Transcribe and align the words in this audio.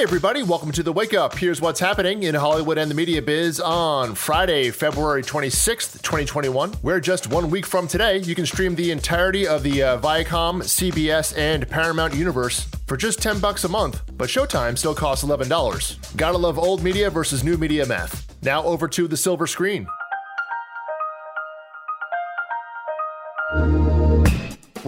Hey, 0.00 0.04
everybody, 0.04 0.42
welcome 0.42 0.72
to 0.72 0.82
the 0.82 0.94
Wake 0.94 1.12
Up. 1.12 1.36
Here's 1.36 1.60
what's 1.60 1.78
happening 1.78 2.22
in 2.22 2.34
Hollywood 2.34 2.78
and 2.78 2.90
the 2.90 2.94
media 2.94 3.20
biz 3.20 3.60
on 3.60 4.14
Friday, 4.14 4.70
February 4.70 5.22
26th, 5.22 6.00
2021. 6.00 6.72
We're 6.82 7.00
just 7.00 7.26
one 7.26 7.50
week 7.50 7.66
from 7.66 7.86
today, 7.86 8.16
you 8.16 8.34
can 8.34 8.46
stream 8.46 8.74
the 8.74 8.92
entirety 8.92 9.46
of 9.46 9.62
the 9.62 9.82
uh, 9.82 10.00
Viacom, 10.00 10.62
CBS, 10.62 11.36
and 11.36 11.68
Paramount 11.68 12.14
universe 12.14 12.66
for 12.86 12.96
just 12.96 13.20
10 13.20 13.40
bucks 13.40 13.64
a 13.64 13.68
month, 13.68 14.00
but 14.16 14.30
Showtime 14.30 14.78
still 14.78 14.94
costs 14.94 15.22
$11. 15.22 16.16
Gotta 16.16 16.38
love 16.38 16.58
old 16.58 16.82
media 16.82 17.10
versus 17.10 17.44
new 17.44 17.58
media 17.58 17.84
math. 17.84 18.26
Now 18.42 18.64
over 18.64 18.88
to 18.88 19.06
the 19.06 19.18
silver 19.18 19.46
screen. 19.46 19.86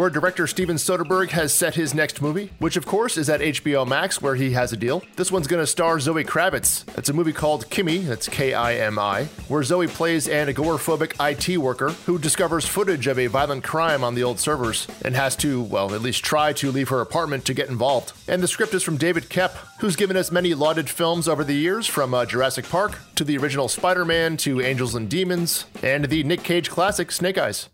Where 0.02 0.10
director 0.10 0.48
Steven 0.48 0.78
Soderbergh 0.78 1.30
has 1.30 1.54
set 1.54 1.76
his 1.76 1.94
next 1.94 2.20
movie, 2.20 2.50
which 2.58 2.76
of 2.76 2.84
course 2.84 3.16
is 3.16 3.30
at 3.30 3.38
HBO 3.38 3.86
Max, 3.86 4.20
where 4.20 4.34
he 4.34 4.50
has 4.50 4.72
a 4.72 4.76
deal. 4.76 5.00
This 5.14 5.30
one's 5.30 5.46
going 5.46 5.62
to 5.62 5.66
star 5.66 6.00
Zoe 6.00 6.24
Kravitz. 6.24 6.82
It's 6.98 7.08
a 7.08 7.12
movie 7.12 7.32
called 7.32 7.70
Kimi, 7.70 7.98
that's 7.98 8.28
K 8.28 8.52
I 8.52 8.74
M 8.74 8.98
I, 8.98 9.26
where 9.46 9.62
Zoe 9.62 9.86
plays 9.86 10.26
an 10.26 10.48
agoraphobic 10.48 11.14
IT 11.20 11.56
worker 11.58 11.90
who 11.90 12.18
discovers 12.18 12.66
footage 12.66 13.06
of 13.06 13.16
a 13.16 13.28
violent 13.28 13.62
crime 13.62 14.02
on 14.02 14.16
the 14.16 14.24
old 14.24 14.40
servers 14.40 14.88
and 15.04 15.14
has 15.14 15.36
to, 15.36 15.62
well, 15.62 15.94
at 15.94 16.02
least 16.02 16.24
try 16.24 16.52
to 16.54 16.72
leave 16.72 16.88
her 16.88 17.00
apartment 17.00 17.44
to 17.44 17.54
get 17.54 17.68
involved. 17.68 18.12
And 18.26 18.42
the 18.42 18.48
script 18.48 18.74
is 18.74 18.82
from 18.82 18.96
David 18.96 19.30
Koepp, 19.30 19.52
who's 19.78 19.94
given 19.94 20.16
us 20.16 20.32
many 20.32 20.52
lauded 20.52 20.90
films 20.90 21.28
over 21.28 21.44
the 21.44 21.54
years, 21.54 21.86
from 21.86 22.12
uh, 22.12 22.26
Jurassic 22.26 22.68
Park 22.68 22.98
to 23.14 23.22
the 23.22 23.38
original 23.38 23.68
Spider 23.68 24.04
Man 24.04 24.36
to 24.38 24.60
Angels 24.60 24.96
and 24.96 25.08
Demons 25.08 25.66
and 25.80 26.06
the 26.06 26.24
Nick 26.24 26.42
Cage 26.42 26.70
classic 26.70 27.12
Snake 27.12 27.38
Eyes. 27.38 27.68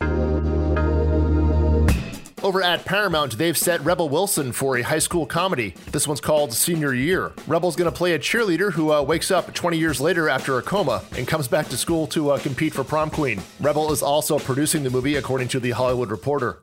Over 2.48 2.62
at 2.62 2.86
Paramount, 2.86 3.36
they've 3.36 3.58
set 3.58 3.78
Rebel 3.84 4.08
Wilson 4.08 4.52
for 4.52 4.78
a 4.78 4.82
high 4.82 5.00
school 5.00 5.26
comedy. 5.26 5.74
This 5.92 6.08
one's 6.08 6.22
called 6.22 6.54
Senior 6.54 6.94
Year. 6.94 7.34
Rebel's 7.46 7.76
going 7.76 7.92
to 7.92 7.94
play 7.94 8.14
a 8.14 8.18
cheerleader 8.18 8.72
who 8.72 8.90
uh, 8.90 9.02
wakes 9.02 9.30
up 9.30 9.52
20 9.52 9.76
years 9.76 10.00
later 10.00 10.30
after 10.30 10.56
a 10.56 10.62
coma 10.62 11.04
and 11.18 11.28
comes 11.28 11.46
back 11.46 11.68
to 11.68 11.76
school 11.76 12.06
to 12.06 12.30
uh, 12.30 12.38
compete 12.38 12.72
for 12.72 12.84
prom 12.84 13.10
queen. 13.10 13.42
Rebel 13.60 13.92
is 13.92 14.02
also 14.02 14.38
producing 14.38 14.82
the 14.82 14.88
movie, 14.88 15.16
according 15.16 15.48
to 15.48 15.60
The 15.60 15.72
Hollywood 15.72 16.10
Reporter. 16.10 16.58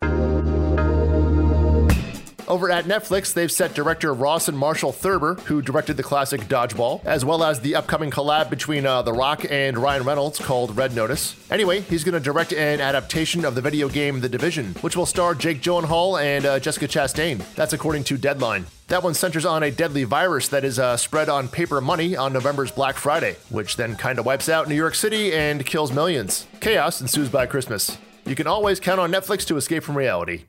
Over 2.47 2.69
at 2.69 2.85
Netflix, 2.85 3.33
they've 3.33 3.51
set 3.51 3.73
director 3.73 4.13
Rawson 4.13 4.55
Marshall 4.55 4.91
Thurber, 4.91 5.33
who 5.45 5.63
directed 5.63 5.97
the 5.97 6.03
classic 6.03 6.41
Dodgeball, 6.41 7.03
as 7.03 7.25
well 7.25 7.43
as 7.43 7.59
the 7.59 7.75
upcoming 7.75 8.11
collab 8.11 8.51
between 8.51 8.85
uh, 8.85 9.01
The 9.01 9.13
Rock 9.13 9.45
and 9.49 9.77
Ryan 9.77 10.03
Reynolds 10.03 10.37
called 10.37 10.77
Red 10.77 10.95
Notice. 10.95 11.35
Anyway, 11.49 11.81
he's 11.81 12.03
going 12.03 12.13
to 12.13 12.19
direct 12.19 12.53
an 12.53 12.81
adaptation 12.81 13.45
of 13.45 13.55
the 13.55 13.61
video 13.61 13.89
game 13.89 14.19
The 14.19 14.29
Division, 14.29 14.75
which 14.81 14.95
will 14.95 15.07
star 15.07 15.33
Jake 15.33 15.61
Gyllenhaal 15.61 16.21
and 16.21 16.45
uh, 16.45 16.59
Jessica 16.59 16.87
Chastain. 16.87 17.41
That's 17.55 17.73
according 17.73 18.03
to 18.05 18.17
Deadline. 18.17 18.67
That 18.89 19.01
one 19.01 19.15
centers 19.15 19.45
on 19.45 19.63
a 19.63 19.71
deadly 19.71 20.03
virus 20.03 20.47
that 20.49 20.63
is 20.63 20.77
uh, 20.77 20.97
spread 20.97 21.29
on 21.29 21.47
paper 21.47 21.81
money 21.81 22.15
on 22.15 22.31
November's 22.31 22.71
Black 22.71 22.95
Friday, 22.97 23.37
which 23.49 23.75
then 23.75 23.95
kind 23.95 24.19
of 24.19 24.25
wipes 24.27 24.49
out 24.49 24.69
New 24.69 24.75
York 24.75 24.93
City 24.93 25.33
and 25.33 25.65
kills 25.65 25.91
millions. 25.91 26.45
Chaos 26.59 27.01
ensues 27.01 27.29
by 27.29 27.47
Christmas. 27.47 27.97
You 28.27 28.35
can 28.35 28.45
always 28.45 28.79
count 28.79 28.99
on 28.99 29.11
Netflix 29.11 29.45
to 29.47 29.57
escape 29.57 29.81
from 29.81 29.97
reality. 29.97 30.43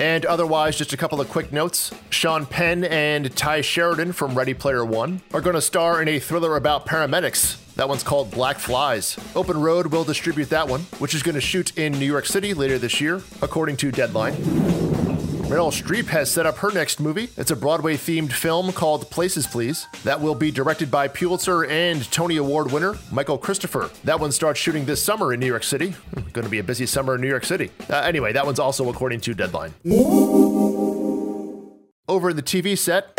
And 0.00 0.24
otherwise, 0.24 0.76
just 0.76 0.94
a 0.94 0.96
couple 0.96 1.20
of 1.20 1.28
quick 1.28 1.52
notes. 1.52 1.92
Sean 2.08 2.46
Penn 2.46 2.84
and 2.84 3.36
Tye 3.36 3.60
Sheridan 3.60 4.12
from 4.12 4.34
Ready 4.34 4.54
Player 4.54 4.82
One 4.82 5.20
are 5.34 5.42
going 5.42 5.54
to 5.54 5.60
star 5.60 6.00
in 6.00 6.08
a 6.08 6.18
thriller 6.18 6.56
about 6.56 6.86
paramedics. 6.86 7.58
That 7.74 7.88
one's 7.88 8.02
called 8.02 8.30
Black 8.30 8.58
Flies. 8.58 9.18
Open 9.36 9.60
Road 9.60 9.88
will 9.88 10.04
distribute 10.04 10.48
that 10.48 10.68
one, 10.68 10.80
which 10.98 11.14
is 11.14 11.22
going 11.22 11.34
to 11.34 11.40
shoot 11.40 11.76
in 11.78 11.92
New 11.92 12.06
York 12.06 12.24
City 12.24 12.54
later 12.54 12.78
this 12.78 12.98
year, 12.98 13.22
according 13.42 13.76
to 13.76 13.92
Deadline. 13.92 15.09
Meryl 15.50 15.72
Streep 15.72 16.06
has 16.06 16.30
set 16.30 16.46
up 16.46 16.58
her 16.58 16.70
next 16.70 17.00
movie. 17.00 17.28
It's 17.36 17.50
a 17.50 17.56
Broadway 17.56 17.96
themed 17.96 18.30
film 18.30 18.70
called 18.70 19.10
Places 19.10 19.48
Please. 19.48 19.88
That 20.04 20.20
will 20.20 20.36
be 20.36 20.52
directed 20.52 20.92
by 20.92 21.08
Pulitzer 21.08 21.64
and 21.64 22.08
Tony 22.12 22.36
Award 22.36 22.70
winner 22.70 22.94
Michael 23.10 23.36
Christopher. 23.36 23.90
That 24.04 24.20
one 24.20 24.30
starts 24.30 24.60
shooting 24.60 24.84
this 24.84 25.02
summer 25.02 25.32
in 25.32 25.40
New 25.40 25.48
York 25.48 25.64
City. 25.64 25.96
Going 26.32 26.44
to 26.44 26.48
be 26.48 26.60
a 26.60 26.62
busy 26.62 26.86
summer 26.86 27.16
in 27.16 27.20
New 27.20 27.26
York 27.26 27.44
City. 27.44 27.72
Uh, 27.90 27.96
anyway, 27.96 28.32
that 28.32 28.46
one's 28.46 28.60
also 28.60 28.88
according 28.90 29.22
to 29.22 29.34
Deadline. 29.34 29.74
Over 32.08 32.30
in 32.30 32.36
the 32.36 32.44
TV 32.44 32.78
set, 32.78 33.18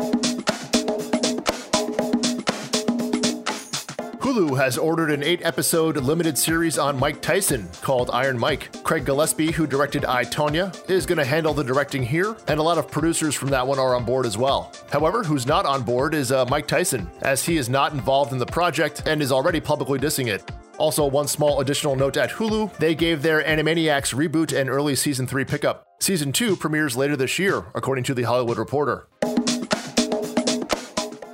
Hulu 4.31 4.57
has 4.57 4.77
ordered 4.77 5.11
an 5.11 5.23
eight 5.23 5.41
episode 5.43 5.97
limited 5.97 6.37
series 6.37 6.77
on 6.77 6.97
Mike 6.97 7.21
Tyson 7.21 7.67
called 7.81 8.09
Iron 8.13 8.39
Mike. 8.39 8.71
Craig 8.81 9.03
Gillespie, 9.03 9.51
who 9.51 9.67
directed 9.67 10.05
I, 10.05 10.23
Tonya, 10.23 10.89
is 10.89 11.05
going 11.05 11.17
to 11.17 11.25
handle 11.25 11.53
the 11.53 11.65
directing 11.65 12.01
here, 12.01 12.37
and 12.47 12.57
a 12.57 12.63
lot 12.63 12.77
of 12.77 12.89
producers 12.89 13.35
from 13.35 13.49
that 13.49 13.67
one 13.67 13.77
are 13.77 13.93
on 13.93 14.05
board 14.05 14.25
as 14.25 14.37
well. 14.37 14.71
However, 14.89 15.21
who's 15.21 15.45
not 15.45 15.65
on 15.65 15.83
board 15.83 16.13
is 16.13 16.31
uh, 16.31 16.45
Mike 16.45 16.65
Tyson, 16.65 17.11
as 17.23 17.43
he 17.43 17.57
is 17.57 17.67
not 17.67 17.91
involved 17.91 18.31
in 18.31 18.37
the 18.37 18.45
project 18.45 19.03
and 19.05 19.21
is 19.21 19.33
already 19.33 19.59
publicly 19.59 19.99
dissing 19.99 20.27
it. 20.27 20.49
Also, 20.77 21.05
one 21.05 21.27
small 21.27 21.59
additional 21.59 21.97
note 21.97 22.15
at 22.15 22.29
Hulu 22.29 22.73
they 22.77 22.95
gave 22.95 23.21
their 23.21 23.43
Animaniacs 23.43 24.15
reboot 24.15 24.57
an 24.57 24.69
early 24.69 24.95
season 24.95 25.27
3 25.27 25.43
pickup. 25.43 25.85
Season 25.99 26.31
2 26.31 26.55
premieres 26.55 26.95
later 26.95 27.17
this 27.17 27.37
year, 27.37 27.65
according 27.75 28.05
to 28.05 28.13
The 28.13 28.23
Hollywood 28.23 28.57
Reporter. 28.57 29.09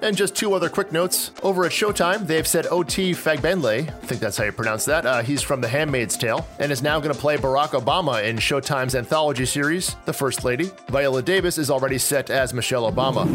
And 0.07 0.15
just 0.15 0.37
two 0.37 0.53
other 0.53 0.69
quick 0.69 0.93
notes. 0.93 1.31
Over 1.43 1.65
at 1.65 1.73
Showtime, 1.73 2.27
they've 2.27 2.47
said 2.47 2.65
O.T. 2.67 3.11
Fagbenle, 3.11 3.89
I 3.89 4.05
think 4.05 4.21
that's 4.21 4.37
how 4.37 4.45
you 4.45 4.53
pronounce 4.53 4.85
that, 4.85 5.05
uh, 5.05 5.21
he's 5.21 5.41
from 5.41 5.59
The 5.59 5.67
Handmaid's 5.67 6.15
Tale, 6.15 6.47
and 6.59 6.71
is 6.71 6.81
now 6.81 6.97
going 7.01 7.13
to 7.13 7.19
play 7.19 7.35
Barack 7.35 7.71
Obama 7.71 8.23
in 8.23 8.37
Showtime's 8.37 8.95
anthology 8.95 9.45
series, 9.45 9.97
The 10.05 10.13
First 10.13 10.45
Lady. 10.45 10.71
Viola 10.87 11.21
Davis 11.21 11.57
is 11.57 11.69
already 11.69 11.97
set 11.97 12.29
as 12.29 12.53
Michelle 12.53 12.89
Obama. 12.89 13.27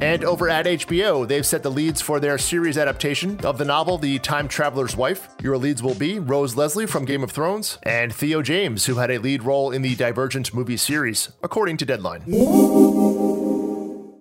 And 0.00 0.22
over 0.22 0.48
at 0.48 0.66
HBO, 0.66 1.26
they've 1.26 1.44
set 1.44 1.64
the 1.64 1.72
leads 1.72 2.00
for 2.00 2.20
their 2.20 2.38
series 2.38 2.78
adaptation 2.78 3.44
of 3.44 3.58
the 3.58 3.64
novel 3.64 3.98
The 3.98 4.20
Time 4.20 4.46
Traveler's 4.46 4.96
Wife. 4.96 5.28
Your 5.42 5.58
leads 5.58 5.82
will 5.82 5.96
be 5.96 6.20
Rose 6.20 6.54
Leslie 6.54 6.86
from 6.86 7.04
Game 7.04 7.24
of 7.24 7.32
Thrones 7.32 7.78
and 7.82 8.14
Theo 8.14 8.42
James, 8.42 8.86
who 8.86 8.94
had 8.94 9.10
a 9.10 9.18
lead 9.18 9.42
role 9.42 9.72
in 9.72 9.82
the 9.82 9.96
Divergent 9.96 10.54
movie 10.54 10.76
series, 10.76 11.30
according 11.42 11.78
to 11.78 11.84
Deadline. 11.84 12.22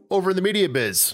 Over 0.09 0.29
in 0.29 0.35
the 0.37 0.41
media 0.41 0.69
biz. 0.69 1.13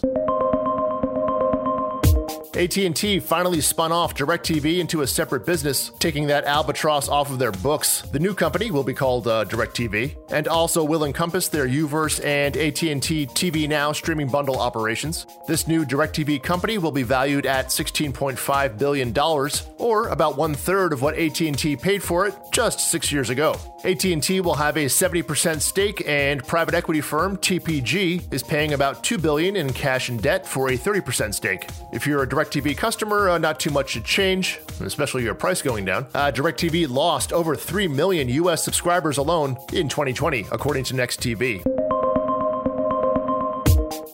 AT&T 2.55 3.19
finally 3.19 3.61
spun 3.61 3.91
off 3.91 4.13
DirecTV 4.13 4.77
into 4.77 5.01
a 5.01 5.07
separate 5.07 5.43
business, 5.43 5.89
taking 5.97 6.27
that 6.27 6.45
albatross 6.45 7.09
off 7.09 7.31
of 7.31 7.39
their 7.39 7.51
books. 7.51 8.03
The 8.03 8.19
new 8.19 8.35
company 8.35 8.69
will 8.69 8.83
be 8.83 8.93
called 8.93 9.27
uh, 9.27 9.45
DirecTV, 9.45 10.15
and 10.29 10.47
also 10.47 10.83
will 10.83 11.03
encompass 11.03 11.47
their 11.47 11.67
UVerse 11.67 12.23
and 12.23 12.55
AT&T 12.55 13.27
TV 13.27 13.67
Now 13.67 13.91
streaming 13.91 14.27
bundle 14.27 14.59
operations. 14.59 15.25
This 15.47 15.67
new 15.67 15.83
DirecTV 15.83 16.43
company 16.43 16.77
will 16.77 16.91
be 16.91 17.01
valued 17.01 17.47
at 17.47 17.67
$16.5 17.67 18.77
billion, 18.77 19.17
or 19.79 20.09
about 20.09 20.37
one 20.37 20.53
third 20.53 20.93
of 20.93 21.01
what 21.01 21.17
AT&T 21.17 21.77
paid 21.77 22.03
for 22.03 22.27
it 22.27 22.35
just 22.51 22.91
six 22.91 23.11
years 23.11 23.31
ago. 23.31 23.55
AT&T 23.83 24.41
will 24.41 24.53
have 24.53 24.77
a 24.77 24.85
70% 24.85 25.59
stake, 25.59 26.03
and 26.05 26.45
private 26.45 26.75
equity 26.75 27.01
firm 27.01 27.35
TPG 27.37 28.31
is 28.31 28.43
paying 28.43 28.73
about 28.73 29.03
2 29.03 29.17
billion 29.17 29.55
in 29.55 29.73
cash 29.73 30.09
and 30.09 30.21
debt 30.21 30.45
for 30.45 30.69
a 30.69 30.77
30% 30.77 31.33
stake. 31.33 31.67
If 31.91 32.05
you're 32.05 32.23
a 32.23 32.29
direct 32.29 32.42
DirecTV 32.43 32.75
customer, 32.75 33.29
uh, 33.29 33.37
not 33.37 33.59
too 33.59 33.69
much 33.69 33.91
should 33.91 34.03
change, 34.03 34.59
especially 34.81 35.23
your 35.23 35.33
price 35.33 35.61
going 35.61 35.85
down. 35.85 36.07
Uh, 36.13 36.31
DirecTV 36.31 36.89
lost 36.89 37.31
over 37.31 37.55
3 37.55 37.87
million 37.87 38.27
US 38.29 38.63
subscribers 38.63 39.17
alone 39.17 39.57
in 39.71 39.87
2020, 39.87 40.47
according 40.51 40.83
to 40.85 40.95
Next 40.95 41.21
TV. 41.21 41.63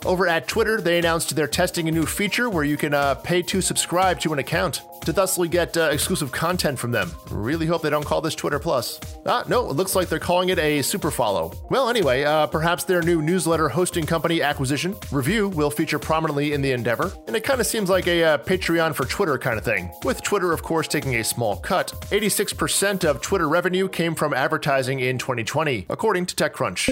Over 0.09 0.27
at 0.27 0.47
Twitter, 0.47 0.81
they 0.81 0.97
announced 0.97 1.35
they're 1.35 1.45
testing 1.45 1.87
a 1.87 1.91
new 1.91 2.03
feature 2.03 2.49
where 2.49 2.63
you 2.63 2.77
can 2.77 2.95
uh, 2.95 3.13
pay 3.13 3.43
to 3.43 3.61
subscribe 3.61 4.19
to 4.21 4.33
an 4.33 4.39
account 4.39 4.81
to 5.05 5.13
thusly 5.13 5.47
get 5.47 5.77
uh, 5.77 5.89
exclusive 5.91 6.31
content 6.31 6.79
from 6.79 6.89
them. 6.89 7.11
Really 7.29 7.67
hope 7.67 7.83
they 7.83 7.91
don't 7.91 8.03
call 8.03 8.19
this 8.19 8.33
Twitter 8.33 8.57
Plus. 8.57 8.99
Ah, 9.27 9.43
no, 9.47 9.69
it 9.69 9.75
looks 9.75 9.95
like 9.95 10.09
they're 10.09 10.17
calling 10.17 10.49
it 10.49 10.57
a 10.57 10.81
super 10.81 11.11
follow. 11.11 11.53
Well, 11.69 11.89
anyway, 11.89 12.23
uh, 12.23 12.47
perhaps 12.47 12.85
their 12.85 13.03
new 13.03 13.21
newsletter 13.21 13.69
hosting 13.69 14.07
company 14.07 14.41
acquisition, 14.41 14.95
Revue, 15.11 15.47
will 15.47 15.69
feature 15.69 15.99
prominently 15.99 16.53
in 16.53 16.63
the 16.63 16.71
endeavor, 16.71 17.13
and 17.27 17.35
it 17.35 17.43
kind 17.43 17.61
of 17.61 17.67
seems 17.67 17.87
like 17.87 18.07
a 18.07 18.23
uh, 18.23 18.37
Patreon 18.39 18.95
for 18.95 19.05
Twitter 19.05 19.37
kind 19.37 19.59
of 19.59 19.63
thing. 19.63 19.91
With 20.03 20.23
Twitter, 20.23 20.51
of 20.51 20.63
course, 20.63 20.87
taking 20.87 21.17
a 21.17 21.23
small 21.23 21.57
cut, 21.57 21.93
86% 22.09 23.05
of 23.07 23.21
Twitter 23.21 23.47
revenue 23.47 23.87
came 23.87 24.15
from 24.15 24.33
advertising 24.33 25.01
in 25.01 25.19
2020, 25.19 25.85
according 25.87 26.25
to 26.25 26.35
TechCrunch. 26.35 26.89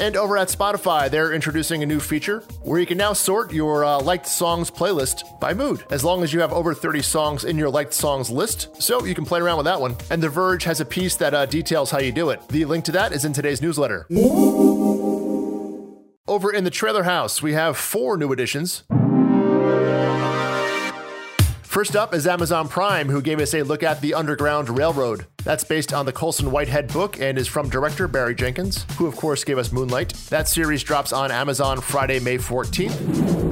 And 0.00 0.16
over 0.16 0.38
at 0.38 0.48
Spotify, 0.48 1.10
they're 1.10 1.34
introducing 1.34 1.82
a 1.82 1.86
new 1.86 2.00
feature 2.00 2.40
where 2.62 2.80
you 2.80 2.86
can 2.86 2.96
now 2.96 3.12
sort 3.12 3.52
your 3.52 3.84
uh, 3.84 4.00
liked 4.00 4.26
songs 4.26 4.70
playlist 4.70 5.38
by 5.40 5.52
mood, 5.52 5.84
as 5.90 6.02
long 6.02 6.22
as 6.22 6.32
you 6.32 6.40
have 6.40 6.54
over 6.54 6.72
30 6.72 7.02
songs 7.02 7.44
in 7.44 7.58
your 7.58 7.68
liked 7.68 7.92
songs 7.92 8.30
list. 8.30 8.82
So 8.82 9.04
you 9.04 9.14
can 9.14 9.26
play 9.26 9.40
around 9.40 9.58
with 9.58 9.66
that 9.66 9.78
one. 9.78 9.96
And 10.10 10.22
The 10.22 10.30
Verge 10.30 10.64
has 10.64 10.80
a 10.80 10.86
piece 10.86 11.16
that 11.16 11.34
uh, 11.34 11.44
details 11.44 11.90
how 11.90 11.98
you 11.98 12.12
do 12.12 12.30
it. 12.30 12.40
The 12.48 12.64
link 12.64 12.86
to 12.86 12.92
that 12.92 13.12
is 13.12 13.26
in 13.26 13.34
today's 13.34 13.60
newsletter. 13.60 14.06
Over 16.26 16.50
in 16.50 16.64
the 16.64 16.70
trailer 16.70 17.02
house, 17.02 17.42
we 17.42 17.52
have 17.52 17.76
four 17.76 18.16
new 18.16 18.32
additions. 18.32 18.84
First 21.62 21.94
up 21.94 22.14
is 22.14 22.26
Amazon 22.26 22.68
Prime, 22.68 23.08
who 23.10 23.20
gave 23.20 23.38
us 23.38 23.54
a 23.54 23.62
look 23.62 23.82
at 23.82 24.00
the 24.00 24.14
Underground 24.14 24.70
Railroad. 24.70 25.26
That's 25.44 25.64
based 25.64 25.92
on 25.92 26.06
the 26.06 26.12
Colson 26.12 26.50
Whitehead 26.50 26.92
book 26.92 27.20
and 27.20 27.38
is 27.38 27.48
from 27.48 27.68
director 27.68 28.06
Barry 28.06 28.34
Jenkins, 28.34 28.86
who 28.96 29.06
of 29.06 29.16
course 29.16 29.44
gave 29.44 29.58
us 29.58 29.72
Moonlight. 29.72 30.12
That 30.30 30.48
series 30.48 30.82
drops 30.82 31.12
on 31.12 31.30
Amazon 31.30 31.80
Friday, 31.80 32.20
May 32.20 32.38
14th. 32.38 33.50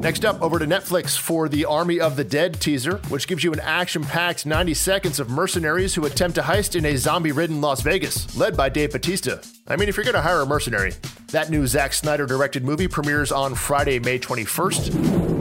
Next 0.00 0.24
up, 0.24 0.40
over 0.40 0.58
to 0.58 0.64
Netflix 0.64 1.18
for 1.18 1.46
the 1.46 1.66
Army 1.66 2.00
of 2.00 2.16
the 2.16 2.24
Dead 2.24 2.58
teaser, 2.58 2.96
which 3.10 3.28
gives 3.28 3.44
you 3.44 3.52
an 3.52 3.60
action 3.60 4.02
packed 4.02 4.46
90 4.46 4.72
seconds 4.72 5.20
of 5.20 5.28
mercenaries 5.28 5.94
who 5.94 6.06
attempt 6.06 6.38
a 6.38 6.42
heist 6.42 6.74
in 6.74 6.86
a 6.86 6.96
zombie 6.96 7.32
ridden 7.32 7.60
Las 7.60 7.82
Vegas, 7.82 8.34
led 8.34 8.56
by 8.56 8.70
Dave 8.70 8.92
Bautista. 8.92 9.42
I 9.68 9.76
mean, 9.76 9.90
if 9.90 9.98
you're 9.98 10.04
going 10.04 10.14
to 10.14 10.22
hire 10.22 10.40
a 10.40 10.46
mercenary, 10.46 10.94
that 11.32 11.50
new 11.50 11.66
Zack 11.66 11.92
Snyder 11.92 12.24
directed 12.24 12.64
movie 12.64 12.88
premieres 12.88 13.30
on 13.30 13.54
Friday, 13.54 13.98
May 13.98 14.18
21st. 14.18 15.39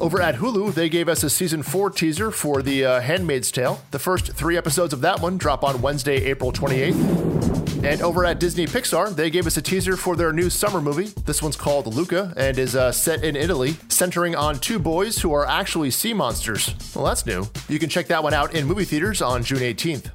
Over 0.00 0.22
at 0.22 0.36
Hulu, 0.36 0.72
they 0.72 0.88
gave 0.88 1.10
us 1.10 1.22
a 1.22 1.28
season 1.28 1.62
4 1.62 1.90
teaser 1.90 2.30
for 2.30 2.62
The 2.62 2.86
uh, 2.86 3.00
Handmaid's 3.02 3.50
Tale. 3.50 3.82
The 3.90 3.98
first 3.98 4.32
three 4.32 4.56
episodes 4.56 4.94
of 4.94 5.02
that 5.02 5.20
one 5.20 5.36
drop 5.36 5.62
on 5.62 5.82
Wednesday, 5.82 6.24
April 6.24 6.50
28th. 6.52 7.84
And 7.84 8.00
over 8.00 8.24
at 8.24 8.40
Disney 8.40 8.66
Pixar, 8.66 9.14
they 9.14 9.28
gave 9.28 9.46
us 9.46 9.58
a 9.58 9.62
teaser 9.62 9.98
for 9.98 10.16
their 10.16 10.32
new 10.32 10.48
summer 10.48 10.80
movie. 10.80 11.08
This 11.26 11.42
one's 11.42 11.56
called 11.56 11.86
Luca 11.94 12.32
and 12.38 12.58
is 12.58 12.74
uh, 12.74 12.92
set 12.92 13.22
in 13.24 13.36
Italy, 13.36 13.76
centering 13.88 14.34
on 14.34 14.58
two 14.58 14.78
boys 14.78 15.18
who 15.18 15.34
are 15.34 15.46
actually 15.46 15.90
sea 15.90 16.14
monsters. 16.14 16.74
Well, 16.94 17.04
that's 17.04 17.26
new. 17.26 17.46
You 17.68 17.78
can 17.78 17.90
check 17.90 18.06
that 18.06 18.22
one 18.22 18.32
out 18.32 18.54
in 18.54 18.66
movie 18.66 18.84
theaters 18.84 19.20
on 19.20 19.42
June 19.44 19.58
18th. 19.58 20.12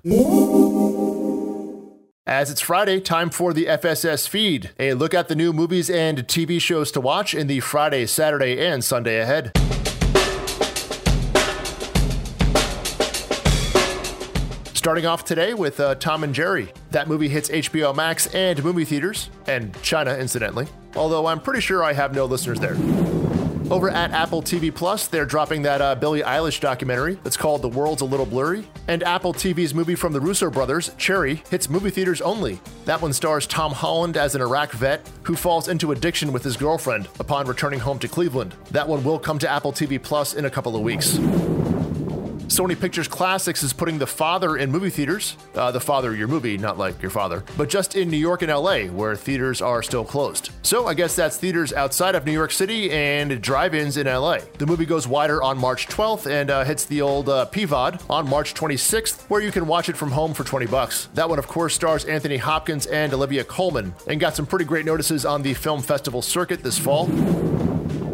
As 2.28 2.50
it's 2.50 2.62
Friday, 2.62 3.00
time 3.02 3.30
for 3.30 3.54
the 3.54 3.66
FSS 3.66 4.28
feed. 4.28 4.72
A 4.80 4.96
look 4.96 5.14
at 5.14 5.28
the 5.28 5.36
new 5.36 5.54
movies 5.54 5.92
and 5.92 6.28
TV 6.28 6.60
shows 6.60 6.92
to 6.94 7.00
watch 7.00 7.36
in 7.36 7.46
the 7.46 7.60
Friday, 7.60 8.08
Saturday, 8.08 8.66
and 8.66 8.84
Sunday 8.84 9.20
ahead. 9.20 9.52
Starting 14.86 15.08
off 15.08 15.26
today 15.26 15.56
with 15.56 15.80
uh, 15.80 15.96
Tom 15.96 16.24
and 16.24 16.32
Jerry. 16.32 16.72
That 16.92 17.08
movie 17.08 17.28
hits 17.28 17.50
HBO 17.50 17.96
Max 17.96 18.28
and 18.36 18.64
movie 18.64 18.86
theaters, 18.86 19.32
and 19.48 19.74
China, 19.82 20.16
incidentally, 20.16 20.68
although 20.96 21.26
I'm 21.26 21.40
pretty 21.40 21.60
sure 21.60 21.84
I 21.84 21.92
have 21.94 22.14
no 22.14 22.26
listeners 22.26 22.60
there. 22.60 22.76
Over 23.72 23.90
at 23.90 24.12
Apple 24.12 24.44
TV 24.44 24.72
Plus, 24.72 25.08
they're 25.08 25.26
dropping 25.26 25.64
that 25.64 25.82
uh, 25.82 25.96
Billie 25.96 26.22
Eilish 26.22 26.60
documentary 26.60 27.18
that's 27.24 27.36
called 27.36 27.64
The 27.64 27.70
World's 27.70 28.04
a 28.04 28.06
Little 28.06 28.28
Blurry. 28.28 28.68
And 28.88 29.02
Apple 29.02 29.34
TV's 29.34 29.74
movie 29.74 29.96
from 29.96 30.14
the 30.14 30.22
Russo 30.22 30.52
brothers, 30.52 30.92
Cherry, 31.00 31.42
hits 31.50 31.68
movie 31.68 31.90
theaters 31.90 32.22
only. 32.22 32.60
That 32.86 33.02
one 33.02 33.12
stars 33.12 33.48
Tom 33.48 33.72
Holland 33.72 34.18
as 34.18 34.36
an 34.36 34.42
Iraq 34.44 34.72
vet 34.74 35.10
who 35.24 35.36
falls 35.36 35.68
into 35.68 35.94
addiction 35.94 36.32
with 36.32 36.44
his 36.44 36.58
girlfriend 36.58 37.08
upon 37.20 37.48
returning 37.48 37.80
home 37.80 37.98
to 37.98 38.08
Cleveland. 38.08 38.54
That 38.70 38.88
one 38.88 39.04
will 39.04 39.18
come 39.18 39.40
to 39.40 39.50
Apple 39.50 39.72
TV 39.72 40.00
Plus 40.00 40.36
in 40.36 40.46
a 40.46 40.52
couple 40.52 40.76
of 40.76 40.84
weeks. 40.84 41.18
Sony 42.48 42.80
Pictures 42.80 43.08
Classics 43.08 43.64
is 43.64 43.74
putting 43.74 43.98
The 43.98 44.06
Father 44.06 44.58
in 44.58 44.72
movie 44.72 44.92
theaters. 44.92 45.36
Uh, 45.56 45.72
the 45.72 45.80
Father, 45.80 46.12
of 46.12 46.18
your 46.18 46.28
movie, 46.28 46.58
not 46.58 46.78
like 46.78 47.02
your 47.02 47.10
father, 47.10 47.44
but 47.58 47.70
just 47.70 47.96
in 47.96 48.10
New 48.10 48.18
York 48.18 48.44
and 48.44 48.52
LA, 48.52 48.84
where 48.84 49.16
theaters 49.16 49.62
are 49.62 49.82
still 49.82 50.06
closed. 50.06 50.52
So 50.62 50.86
I 50.86 50.94
guess 50.94 51.16
that's 51.16 51.38
theaters 51.38 51.74
outside 51.74 52.14
of 52.14 52.26
New 52.26 52.32
York 52.32 52.52
City 52.52 52.92
and 52.92 53.42
drive 53.42 53.74
ins 53.74 53.98
in 53.98 54.06
LA. 54.06 54.40
The 54.60 54.68
movie 54.68 54.86
goes 54.86 55.08
wider 55.08 55.42
on 55.42 55.58
March 55.58 55.88
12th 55.88 56.30
and 56.30 56.52
uh, 56.52 56.64
hits 56.64 56.86
the 56.86 57.02
old 57.02 57.30
uh, 57.30 57.48
PVOD 57.52 58.08
on 58.10 58.30
March 58.30 58.54
26th, 58.54 59.24
where 59.24 59.42
you 59.42 59.52
can 59.52 59.66
watch 59.66 59.90
it 59.90 59.98
from 59.98 60.12
home 60.12 60.34
for 60.34 60.44
20 60.44 60.68
bucks. 60.68 61.10
That 61.16 61.28
one, 61.28 61.40
of 61.40 61.48
course, 61.48 61.74
stars 61.74 62.06
Anthony 62.06 62.38
Hopkins 62.38 62.86
and 62.86 63.12
Olivia 63.12 63.44
Colman, 63.44 63.94
and 64.08 64.20
got 64.20 64.36
some 64.36 64.46
pretty 64.46 64.66
great 64.66 64.86
notices 64.86 65.26
on 65.26 65.42
the 65.42 65.56
film 65.56 65.82
festival 65.82 66.22
circuit 66.22 66.62
this 66.62 66.78
fall. 66.78 67.10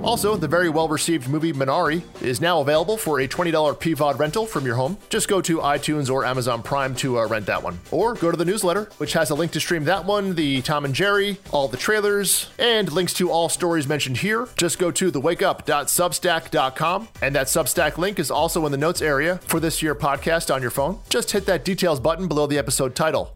Also, 0.03 0.35
the 0.35 0.47
very 0.47 0.69
well 0.69 0.87
received 0.87 1.29
movie 1.29 1.53
Minari 1.53 2.01
is 2.21 2.41
now 2.41 2.61
available 2.61 2.97
for 2.97 3.19
a 3.19 3.27
$20 3.27 3.51
PVOD 3.77 4.17
rental 4.17 4.45
from 4.45 4.65
your 4.65 4.75
home. 4.75 4.97
Just 5.09 5.27
go 5.27 5.41
to 5.41 5.57
iTunes 5.59 6.09
or 6.09 6.25
Amazon 6.25 6.63
Prime 6.63 6.95
to 6.95 7.19
uh, 7.19 7.27
rent 7.27 7.45
that 7.45 7.61
one. 7.61 7.79
Or 7.91 8.15
go 8.15 8.31
to 8.31 8.37
the 8.37 8.45
newsletter, 8.45 8.89
which 8.97 9.13
has 9.13 9.29
a 9.29 9.35
link 9.35 9.51
to 9.51 9.59
stream 9.59 9.83
that 9.85 10.05
one, 10.05 10.35
the 10.35 10.61
Tom 10.63 10.85
and 10.85 10.93
Jerry, 10.93 11.37
all 11.51 11.67
the 11.67 11.77
trailers, 11.77 12.49
and 12.57 12.91
links 12.91 13.13
to 13.15 13.29
all 13.29 13.49
stories 13.49 13.87
mentioned 13.87 14.17
here. 14.17 14.47
Just 14.57 14.79
go 14.79 14.91
to 14.91 15.11
thewakeup.substack.com, 15.11 17.07
and 17.21 17.35
that 17.35 17.47
Substack 17.47 17.97
link 17.97 18.19
is 18.19 18.31
also 18.31 18.65
in 18.65 18.71
the 18.71 18.77
notes 18.77 19.01
area 19.01 19.37
for 19.45 19.59
this 19.59 19.81
year 19.81 19.95
podcast 19.95 20.53
on 20.53 20.61
your 20.61 20.71
phone. 20.71 20.99
Just 21.09 21.31
hit 21.31 21.45
that 21.45 21.63
details 21.65 21.99
button 21.99 22.27
below 22.27 22.47
the 22.47 22.57
episode 22.57 22.95
title. 22.95 23.33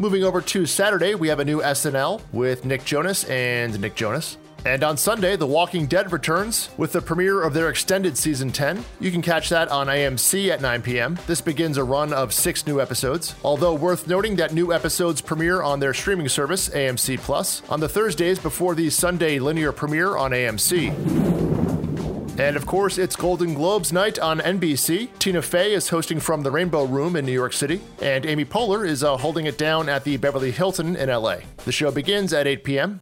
Moving 0.00 0.24
over 0.24 0.40
to 0.40 0.64
Saturday, 0.64 1.14
we 1.14 1.28
have 1.28 1.40
a 1.40 1.44
new 1.44 1.60
SNL 1.60 2.22
with 2.32 2.64
Nick 2.64 2.86
Jonas 2.86 3.24
and 3.24 3.78
Nick 3.78 3.94
Jonas. 3.94 4.38
And 4.64 4.82
on 4.82 4.96
Sunday, 4.96 5.36
The 5.36 5.46
Walking 5.46 5.84
Dead 5.84 6.10
returns 6.10 6.70
with 6.78 6.92
the 6.92 7.02
premiere 7.02 7.42
of 7.42 7.52
their 7.52 7.68
extended 7.68 8.16
season 8.16 8.50
10. 8.50 8.82
You 8.98 9.10
can 9.10 9.20
catch 9.20 9.50
that 9.50 9.68
on 9.68 9.88
AMC 9.88 10.48
at 10.48 10.62
9 10.62 10.80
p.m. 10.80 11.18
This 11.26 11.42
begins 11.42 11.76
a 11.76 11.84
run 11.84 12.14
of 12.14 12.32
six 12.32 12.66
new 12.66 12.80
episodes, 12.80 13.34
although 13.44 13.74
worth 13.74 14.08
noting 14.08 14.36
that 14.36 14.54
new 14.54 14.72
episodes 14.72 15.20
premiere 15.20 15.60
on 15.60 15.80
their 15.80 15.92
streaming 15.92 16.30
service, 16.30 16.70
AMC 16.70 17.18
Plus, 17.18 17.60
on 17.68 17.80
the 17.80 17.88
Thursdays 17.88 18.38
before 18.38 18.74
the 18.74 18.88
Sunday 18.88 19.38
linear 19.38 19.70
premiere 19.70 20.16
on 20.16 20.30
AMC. 20.30 21.59
And 22.40 22.56
of 22.56 22.64
course, 22.64 22.96
it's 22.96 23.16
Golden 23.16 23.52
Globes 23.52 23.92
night 23.92 24.18
on 24.18 24.38
NBC. 24.38 25.10
Tina 25.18 25.42
Fey 25.42 25.74
is 25.74 25.90
hosting 25.90 26.18
from 26.18 26.42
the 26.42 26.50
Rainbow 26.50 26.84
Room 26.84 27.14
in 27.14 27.26
New 27.26 27.32
York 27.32 27.52
City, 27.52 27.82
and 28.00 28.24
Amy 28.24 28.46
Poehler 28.46 28.88
is 28.88 29.04
uh, 29.04 29.18
holding 29.18 29.44
it 29.44 29.58
down 29.58 29.90
at 29.90 30.04
the 30.04 30.16
Beverly 30.16 30.50
Hilton 30.50 30.96
in 30.96 31.10
LA. 31.10 31.40
The 31.66 31.72
show 31.72 31.90
begins 31.90 32.32
at 32.32 32.46
8 32.46 32.64
p.m. 32.64 33.00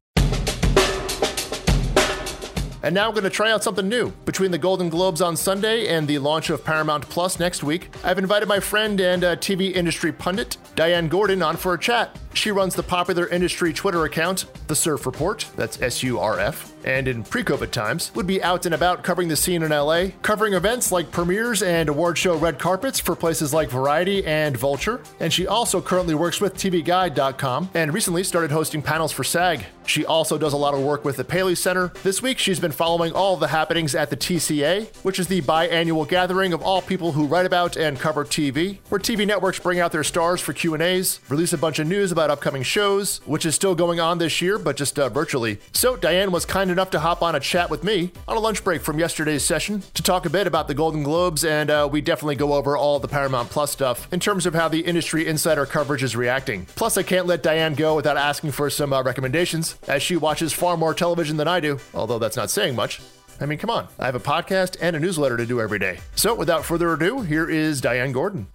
And 2.82 2.94
now 2.94 3.08
I'm 3.08 3.12
going 3.12 3.24
to 3.24 3.30
try 3.30 3.50
out 3.50 3.64
something 3.64 3.88
new. 3.88 4.10
Between 4.24 4.50
the 4.50 4.58
Golden 4.58 4.88
Globes 4.88 5.20
on 5.20 5.36
Sunday 5.36 5.88
and 5.88 6.06
the 6.06 6.18
launch 6.18 6.50
of 6.50 6.64
Paramount 6.64 7.08
Plus 7.08 7.38
next 7.40 7.62
week, 7.62 7.90
I've 8.04 8.18
invited 8.18 8.48
my 8.48 8.60
friend 8.60 9.00
and 9.00 9.24
uh, 9.24 9.36
TV 9.36 9.74
industry 9.74 10.12
pundit, 10.12 10.56
Diane 10.76 11.08
Gordon, 11.08 11.42
on 11.42 11.56
for 11.56 11.74
a 11.74 11.78
chat. 11.78 12.16
She 12.34 12.52
runs 12.52 12.74
the 12.74 12.82
popular 12.84 13.26
industry 13.28 13.72
Twitter 13.72 14.04
account, 14.04 14.46
The 14.68 14.76
Surf 14.76 15.06
Report, 15.06 15.44
that's 15.56 15.82
S 15.82 16.04
U 16.04 16.20
R 16.20 16.38
F, 16.38 16.72
and 16.84 17.08
in 17.08 17.24
pre 17.24 17.42
COVID 17.42 17.72
times, 17.72 18.12
would 18.14 18.28
be 18.28 18.40
out 18.42 18.64
and 18.64 18.74
about 18.74 19.02
covering 19.02 19.26
the 19.26 19.34
scene 19.34 19.64
in 19.64 19.70
LA, 19.72 20.08
covering 20.22 20.54
events 20.54 20.92
like 20.92 21.10
premieres 21.10 21.62
and 21.62 21.88
award 21.88 22.16
show 22.16 22.36
red 22.36 22.58
carpets 22.58 23.00
for 23.00 23.16
places 23.16 23.52
like 23.52 23.70
Variety 23.70 24.24
and 24.24 24.56
Vulture. 24.56 25.00
And 25.18 25.32
she 25.32 25.48
also 25.48 25.80
currently 25.80 26.14
works 26.14 26.40
with 26.40 26.54
TVGuide.com 26.54 27.70
and 27.74 27.92
recently 27.92 28.22
started 28.22 28.52
hosting 28.52 28.82
panels 28.82 29.10
for 29.10 29.24
SAG. 29.24 29.64
She 29.88 30.06
also 30.06 30.38
does 30.38 30.52
a 30.52 30.56
lot 30.56 30.74
of 30.74 30.80
work 30.80 31.04
with 31.04 31.16
the 31.16 31.24
Paley 31.24 31.56
Center. 31.56 31.92
This 32.04 32.22
week, 32.22 32.38
she's 32.38 32.60
been 32.60 32.72
following 32.72 33.12
all 33.12 33.36
the 33.36 33.48
happenings 33.48 33.94
at 33.96 34.10
the 34.10 34.16
TCA, 34.16 34.94
which 35.02 35.18
is 35.18 35.26
the 35.26 35.42
biannual 35.42 36.06
gathering 36.08 36.52
of 36.52 36.62
all 36.62 36.82
people 36.82 37.12
who 37.12 37.26
write 37.26 37.46
about 37.46 37.76
and 37.76 37.98
cover 37.98 38.24
TV, 38.24 38.78
where 38.90 39.00
TV 39.00 39.26
networks 39.26 39.58
bring 39.58 39.80
out 39.80 39.90
their 39.90 40.04
stars 40.04 40.40
for 40.40 40.52
Q&As, 40.52 41.18
release 41.28 41.52
a 41.52 41.58
bunch 41.58 41.80
of 41.80 41.88
news 41.88 42.12
about 42.12 42.28
about 42.28 42.38
upcoming 42.38 42.62
shows, 42.62 43.20
which 43.26 43.46
is 43.46 43.54
still 43.54 43.74
going 43.74 44.00
on 44.00 44.18
this 44.18 44.42
year, 44.42 44.58
but 44.58 44.76
just 44.76 44.98
uh, 44.98 45.08
virtually. 45.08 45.58
So 45.72 45.96
Diane 45.96 46.30
was 46.30 46.44
kind 46.44 46.70
enough 46.70 46.90
to 46.90 47.00
hop 47.00 47.22
on 47.22 47.34
a 47.34 47.40
chat 47.40 47.70
with 47.70 47.82
me 47.82 48.12
on 48.26 48.36
a 48.36 48.40
lunch 48.40 48.62
break 48.64 48.82
from 48.82 48.98
yesterday's 48.98 49.44
session 49.44 49.82
to 49.94 50.02
talk 50.02 50.26
a 50.26 50.30
bit 50.30 50.46
about 50.46 50.68
the 50.68 50.74
Golden 50.74 51.02
Globes, 51.02 51.44
and 51.44 51.70
uh, 51.70 51.88
we 51.90 52.00
definitely 52.00 52.36
go 52.36 52.52
over 52.52 52.76
all 52.76 52.98
the 52.98 53.08
Paramount 53.08 53.50
Plus 53.50 53.70
stuff 53.70 54.12
in 54.12 54.20
terms 54.20 54.46
of 54.46 54.54
how 54.54 54.68
the 54.68 54.80
industry 54.80 55.26
insider 55.26 55.64
coverage 55.64 56.02
is 56.02 56.14
reacting. 56.14 56.66
Plus, 56.74 56.98
I 56.98 57.02
can't 57.02 57.26
let 57.26 57.42
Diane 57.42 57.74
go 57.74 57.96
without 57.96 58.16
asking 58.16 58.52
for 58.52 58.68
some 58.68 58.92
uh, 58.92 59.02
recommendations, 59.02 59.76
as 59.86 60.02
she 60.02 60.16
watches 60.16 60.52
far 60.52 60.76
more 60.76 60.94
television 60.94 61.36
than 61.36 61.48
I 61.48 61.60
do, 61.60 61.78
although 61.94 62.18
that's 62.18 62.36
not 62.36 62.50
saying 62.50 62.74
much. 62.74 63.00
I 63.40 63.46
mean, 63.46 63.58
come 63.58 63.70
on. 63.70 63.88
I 63.98 64.06
have 64.06 64.14
a 64.14 64.20
podcast 64.20 64.76
and 64.80 64.96
a 64.96 65.00
newsletter 65.00 65.36
to 65.36 65.46
do 65.46 65.60
every 65.60 65.78
day. 65.78 65.98
So, 66.16 66.34
without 66.34 66.64
further 66.64 66.92
ado, 66.92 67.20
here 67.20 67.48
is 67.48 67.80
Diane 67.80 68.12
Gordon. 68.12 68.48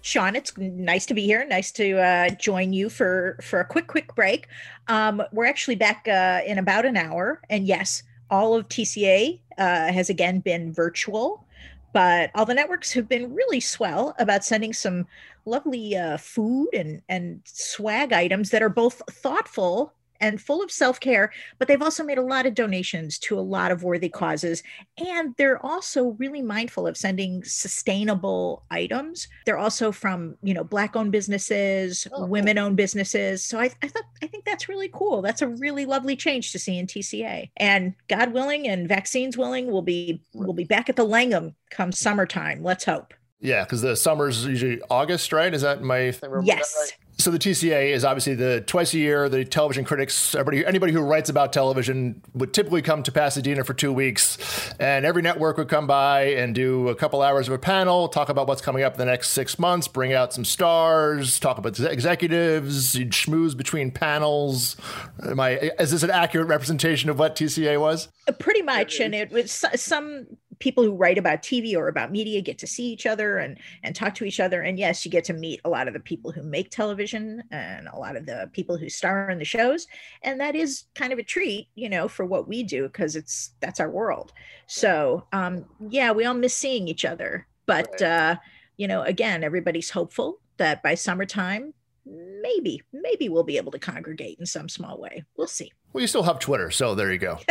Sean, 0.00 0.34
it's 0.34 0.56
nice 0.58 1.06
to 1.06 1.14
be 1.14 1.22
here. 1.22 1.46
Nice 1.46 1.70
to 1.72 1.98
uh, 1.98 2.30
join 2.30 2.72
you 2.72 2.88
for 2.88 3.38
for 3.42 3.60
a 3.60 3.64
quick, 3.64 3.86
quick 3.86 4.14
break. 4.14 4.48
Um, 4.88 5.22
we're 5.32 5.46
actually 5.46 5.76
back 5.76 6.08
uh, 6.08 6.40
in 6.44 6.58
about 6.58 6.84
an 6.84 6.96
hour, 6.96 7.40
and 7.50 7.66
yes, 7.66 8.02
all 8.30 8.54
of 8.54 8.68
TCA 8.68 9.40
uh, 9.58 9.92
has 9.92 10.10
again 10.10 10.40
been 10.40 10.72
virtual, 10.72 11.46
but 11.92 12.30
all 12.34 12.44
the 12.44 12.54
networks 12.54 12.92
have 12.92 13.08
been 13.08 13.32
really 13.32 13.60
swell 13.60 14.14
about 14.18 14.44
sending 14.44 14.72
some 14.72 15.06
lovely 15.44 15.96
uh, 15.96 16.16
food 16.16 16.70
and 16.72 17.02
and 17.08 17.40
swag 17.44 18.12
items 18.12 18.50
that 18.50 18.62
are 18.62 18.68
both 18.68 19.02
thoughtful 19.08 19.92
and 20.22 20.40
full 20.40 20.62
of 20.62 20.70
self 20.70 21.00
care, 21.00 21.32
but 21.58 21.68
they've 21.68 21.82
also 21.82 22.04
made 22.04 22.16
a 22.16 22.22
lot 22.22 22.46
of 22.46 22.54
donations 22.54 23.18
to 23.18 23.38
a 23.38 23.40
lot 23.40 23.70
of 23.70 23.82
worthy 23.82 24.08
causes. 24.08 24.62
And 24.96 25.34
they're 25.36 25.64
also 25.64 26.16
really 26.18 26.40
mindful 26.40 26.86
of 26.86 26.96
sending 26.96 27.44
sustainable 27.44 28.62
items. 28.70 29.28
They're 29.44 29.58
also 29.58 29.92
from, 29.92 30.36
you 30.42 30.54
know, 30.54 30.64
Black 30.64 30.96
owned 30.96 31.12
businesses, 31.12 32.06
oh, 32.12 32.24
women 32.26 32.56
owned 32.56 32.76
businesses. 32.76 33.44
So 33.44 33.58
I, 33.58 33.70
I 33.82 33.88
thought, 33.88 34.04
I 34.22 34.28
think 34.28 34.44
that's 34.44 34.68
really 34.68 34.88
cool. 34.94 35.20
That's 35.20 35.42
a 35.42 35.48
really 35.48 35.84
lovely 35.84 36.16
change 36.16 36.52
to 36.52 36.58
see 36.58 36.78
in 36.78 36.86
TCA. 36.86 37.50
And 37.56 37.94
God 38.08 38.32
willing 38.32 38.68
and 38.68 38.88
vaccines 38.88 39.36
willing, 39.36 39.70
we'll 39.70 39.82
be, 39.82 40.22
we'll 40.32 40.52
be 40.52 40.64
back 40.64 40.88
at 40.88 40.96
the 40.96 41.04
Langham 41.04 41.56
come 41.70 41.90
summertime. 41.90 42.62
Let's 42.62 42.84
hope. 42.84 43.12
Yeah, 43.40 43.64
because 43.64 43.82
the 43.82 43.96
summer's 43.96 44.46
usually 44.46 44.80
August, 44.88 45.32
right? 45.32 45.52
Is 45.52 45.62
that 45.62 45.82
my 45.82 46.12
thing? 46.12 46.30
Yes. 46.44 46.92
So 47.22 47.30
the 47.30 47.38
TCA 47.38 47.90
is 47.92 48.04
obviously 48.04 48.34
the 48.34 48.62
twice 48.62 48.92
a 48.94 48.98
year 48.98 49.28
the 49.28 49.44
television 49.44 49.84
critics, 49.84 50.34
everybody, 50.34 50.66
anybody 50.66 50.92
who 50.92 51.02
writes 51.02 51.30
about 51.30 51.52
television 51.52 52.20
would 52.34 52.52
typically 52.52 52.82
come 52.82 53.04
to 53.04 53.12
Pasadena 53.12 53.62
for 53.62 53.74
two 53.74 53.92
weeks, 53.92 54.36
and 54.80 55.06
every 55.06 55.22
network 55.22 55.56
would 55.56 55.68
come 55.68 55.86
by 55.86 56.22
and 56.32 56.52
do 56.52 56.88
a 56.88 56.96
couple 56.96 57.22
hours 57.22 57.46
of 57.46 57.54
a 57.54 57.58
panel, 57.58 58.08
talk 58.08 58.28
about 58.28 58.48
what's 58.48 58.60
coming 58.60 58.82
up 58.82 58.94
in 58.94 58.98
the 58.98 59.04
next 59.04 59.28
six 59.28 59.56
months, 59.56 59.86
bring 59.86 60.12
out 60.12 60.32
some 60.32 60.44
stars, 60.44 61.38
talk 61.38 61.58
about 61.58 61.78
executives, 61.78 62.96
you'd 62.96 63.12
schmooze 63.12 63.56
between 63.56 63.92
panels. 63.92 64.76
Am 65.24 65.38
I? 65.38 65.70
Is 65.78 65.92
this 65.92 66.02
an 66.02 66.10
accurate 66.10 66.48
representation 66.48 67.08
of 67.08 67.20
what 67.20 67.36
TCA 67.36 67.80
was? 67.80 68.08
Pretty 68.40 68.62
much, 68.62 68.98
and 68.98 69.14
it 69.14 69.30
was 69.30 69.64
some 69.76 70.26
people 70.62 70.84
who 70.84 70.94
write 70.94 71.18
about 71.18 71.42
TV 71.42 71.74
or 71.74 71.88
about 71.88 72.12
media 72.12 72.40
get 72.40 72.56
to 72.56 72.68
see 72.68 72.86
each 72.92 73.04
other 73.04 73.38
and 73.38 73.58
and 73.82 73.96
talk 73.96 74.14
to 74.14 74.24
each 74.24 74.38
other. 74.38 74.62
And 74.62 74.78
yes, 74.78 75.04
you 75.04 75.10
get 75.10 75.24
to 75.24 75.32
meet 75.32 75.60
a 75.64 75.68
lot 75.68 75.88
of 75.88 75.94
the 75.94 75.98
people 75.98 76.30
who 76.30 76.40
make 76.44 76.70
television 76.70 77.42
and 77.50 77.88
a 77.88 77.98
lot 77.98 78.14
of 78.14 78.26
the 78.26 78.48
people 78.52 78.76
who 78.76 78.88
star 78.88 79.28
in 79.28 79.38
the 79.38 79.44
shows. 79.44 79.88
And 80.22 80.40
that 80.40 80.54
is 80.54 80.84
kind 80.94 81.12
of 81.12 81.18
a 81.18 81.24
treat, 81.24 81.66
you 81.74 81.88
know, 81.88 82.06
for 82.06 82.24
what 82.24 82.46
we 82.46 82.62
do 82.62 82.84
because 82.84 83.16
it's 83.16 83.50
that's 83.58 83.80
our 83.80 83.90
world. 83.90 84.32
So 84.68 85.26
um, 85.32 85.64
yeah, 85.90 86.12
we 86.12 86.24
all 86.24 86.34
miss 86.34 86.54
seeing 86.54 86.86
each 86.86 87.04
other. 87.04 87.48
But 87.66 88.00
uh, 88.00 88.36
you 88.76 88.86
know, 88.86 89.02
again, 89.02 89.42
everybody's 89.42 89.90
hopeful 89.90 90.38
that 90.58 90.80
by 90.80 90.94
summertime 90.94 91.74
maybe 92.04 92.82
maybe 92.92 93.28
we'll 93.28 93.44
be 93.44 93.56
able 93.56 93.70
to 93.70 93.78
congregate 93.78 94.36
in 94.40 94.44
some 94.44 94.68
small 94.68 94.98
way 94.98 95.22
we'll 95.36 95.46
see 95.46 95.70
well 95.92 96.02
you 96.02 96.08
still 96.08 96.24
have 96.24 96.40
twitter 96.40 96.68
so 96.68 96.96
there 96.96 97.12
you 97.12 97.18
go 97.18 97.38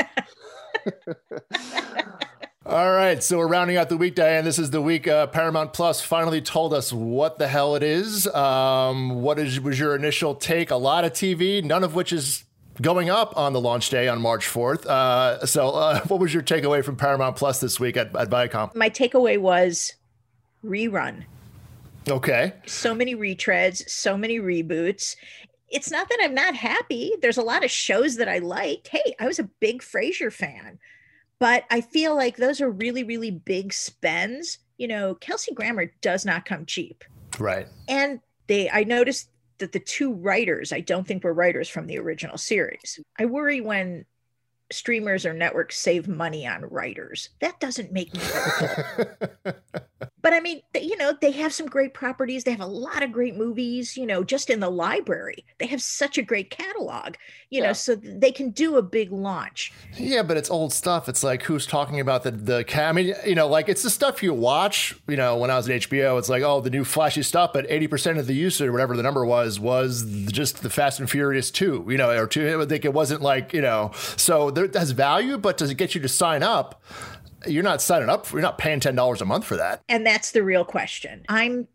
All 2.64 2.92
right, 2.92 3.24
so 3.24 3.40
we're 3.40 3.48
rounding 3.48 3.78
out 3.78 3.90
the 3.90 3.98
week, 3.98 4.14
Diane. 4.14 4.46
This 4.46 4.60
is 4.60 4.70
the 4.70 4.84
week 4.84 5.08
uh, 5.08 5.26
Paramount 5.26 5.74
Plus 5.74 6.00
finally 6.00 6.42
told 6.42 6.76
us 6.76 6.94
what 6.94 7.40
the 7.40 7.48
hell 7.48 7.76
it 7.76 7.82
is. 7.82 8.28
Um, 8.28 9.24
what 9.24 9.40
is, 9.40 9.60
was 9.60 9.80
your 9.80 9.96
initial 9.96 10.36
take? 10.36 10.70
A 10.70 10.76
lot 10.76 11.04
of 11.04 11.12
TV, 11.12 11.64
none 11.64 11.84
of 11.84 11.96
which 11.96 12.14
is 12.14 12.46
going 12.80 13.10
up 13.10 13.36
on 13.36 13.54
the 13.54 13.60
launch 13.60 13.90
day 13.90 14.08
on 14.08 14.22
March 14.22 14.46
4th. 14.46 14.86
Uh, 14.86 15.44
so, 15.44 15.70
uh, 15.72 16.02
what 16.08 16.20
was 16.20 16.36
your 16.36 16.44
takeaway 16.44 16.86
from 16.86 16.96
Paramount 16.96 17.36
Plus 17.36 17.60
this 17.60 17.80
week 17.80 17.98
at, 17.98 18.16
at 18.16 18.30
Viacom? 18.30 18.76
My 18.76 18.92
takeaway 18.92 19.40
was 19.40 19.94
rerun. 20.64 21.24
Okay. 22.08 22.54
So 22.68 22.94
many 22.94 23.16
retreads, 23.16 23.90
so 23.90 24.16
many 24.16 24.40
reboots. 24.40 25.16
It's 25.70 25.90
not 25.90 26.10
that 26.10 26.20
I'm 26.22 26.36
not 26.36 26.54
happy. 26.54 27.14
There's 27.24 27.38
a 27.38 27.42
lot 27.42 27.66
of 27.66 27.72
shows 27.72 28.18
that 28.18 28.30
I 28.30 28.38
liked. 28.38 28.90
Hey, 28.90 29.16
I 29.20 29.26
was 29.26 29.40
a 29.40 29.50
big 29.60 29.82
Frasier 29.82 30.32
fan 30.32 30.78
but 31.42 31.66
I 31.72 31.82
feel 31.82 32.16
like 32.16 32.38
those 32.38 32.62
are 32.62 32.70
really, 32.70 33.04
really 33.04 33.32
big 33.32 33.74
spends. 33.74 34.60
You 34.78 34.88
know, 34.88 35.16
Kelsey 35.16 35.56
Grammer 35.56 35.92
does 36.02 36.24
not 36.24 36.46
come 36.46 36.68
cheap. 36.68 37.04
Right. 37.40 37.68
And 37.90 38.20
they, 38.46 38.70
I 38.70 38.84
noticed 38.84 39.28
that 39.58 39.72
the 39.72 39.80
two 39.80 40.14
writers, 40.14 40.72
I 40.72 40.82
don't 40.82 41.08
think 41.08 41.24
were 41.24 41.34
writers 41.34 41.68
from 41.68 41.88
the 41.88 41.98
original 41.98 42.38
series. 42.38 43.00
I 43.18 43.26
worry 43.26 43.60
when 43.60 44.06
streamers 44.72 45.26
or 45.26 45.34
networks 45.34 45.80
save 45.80 46.08
money 46.08 46.48
on 46.48 46.62
writers. 46.66 47.30
That 47.40 47.60
doesn't 47.60 47.92
make 47.92 48.14
me 48.14 48.22
but 50.22 50.34
I 50.34 50.40
mean, 50.40 50.62
you 50.80 50.98
know, 50.98 51.14
they 51.20 51.32
have 51.32 51.54
some 51.54 51.66
great 51.66 51.94
properties. 51.94 52.44
They 52.44 52.52
have 52.52 52.62
a 52.62 52.66
lot 52.66 53.04
of 53.04 53.12
great 53.12 53.36
movies, 53.36 53.98
you 53.98 54.06
know, 54.06 54.24
just 54.24 54.50
in 54.50 54.60
the 54.60 54.70
library. 54.70 55.46
They 55.60 55.68
have 55.68 55.82
such 55.82 56.18
a 56.18 56.22
great 56.22 56.50
catalog, 56.50 57.16
you 57.50 57.62
yeah. 57.62 57.68
know, 57.68 57.74
so 57.74 57.96
they 57.96 58.32
can 58.32 58.52
do 58.52 58.78
a 58.78 58.82
big 58.82 59.12
launch. 59.12 59.72
Yeah, 59.98 60.24
but 60.24 60.38
it's 60.38 60.50
old 60.50 60.74
stuff. 60.74 61.10
It's 61.10 61.24
like 61.24 61.44
who's 61.44 61.66
talking 61.66 62.00
about 62.00 62.24
the 62.24 62.32
the 62.32 62.66
I 62.82 62.92
mean, 62.92 63.14
you 63.26 63.36
know, 63.36 63.48
like 63.48 63.70
it's 63.70 63.84
the 63.84 63.90
stuff 63.90 64.22
you 64.22 64.34
watch, 64.34 64.96
you 65.08 65.18
know, 65.18 65.38
when 65.38 65.50
I 65.50 65.58
was 65.58 65.70
at 65.70 65.82
HBO, 65.82 66.18
it's 66.20 66.30
like, 66.30 66.44
oh, 66.44 66.62
the 66.62 66.70
new 66.70 66.84
flashy 66.84 67.24
stuff, 67.24 67.52
but 67.54 67.68
80% 67.68 68.20
of 68.20 68.28
the 68.28 68.34
usage 68.34 68.68
or 68.68 68.72
whatever 68.72 68.96
the 68.96 69.04
number 69.04 69.26
was 69.26 69.60
was 69.60 70.04
just 70.32 70.62
the 70.62 70.70
Fast 70.70 71.00
and 71.00 71.10
Furious 71.10 71.52
2, 71.52 71.88
you 71.90 71.98
know, 71.98 72.12
or 72.12 72.28
2 72.28 72.62
I 72.62 72.66
think 72.66 72.86
it 72.86 72.94
wasn't 72.94 73.22
like, 73.22 73.54
you 73.54 73.62
know, 73.62 73.92
so 74.18 74.52
there 74.68 74.80
has 74.80 74.92
value, 74.92 75.38
but 75.38 75.58
does 75.58 75.70
it 75.70 75.76
get 75.76 75.96
you 75.96 76.02
to 76.02 76.10
sign 76.10 76.44
up? 76.44 76.84
you're 77.48 77.64
not 77.64 77.82
signing 77.82 78.10
up 78.10 78.26
for, 78.26 78.38
you're 78.38 78.44
not 78.44 78.58
paying 78.58 78.80
$10 78.80 79.22
a 79.22 79.26
month 79.26 79.46
for 79.46 79.58
that. 79.58 79.82
And 79.90 80.06
that's 80.06 80.32
the 80.32 80.44
real 80.44 80.66
question. 80.66 81.26
I'm 81.30 81.68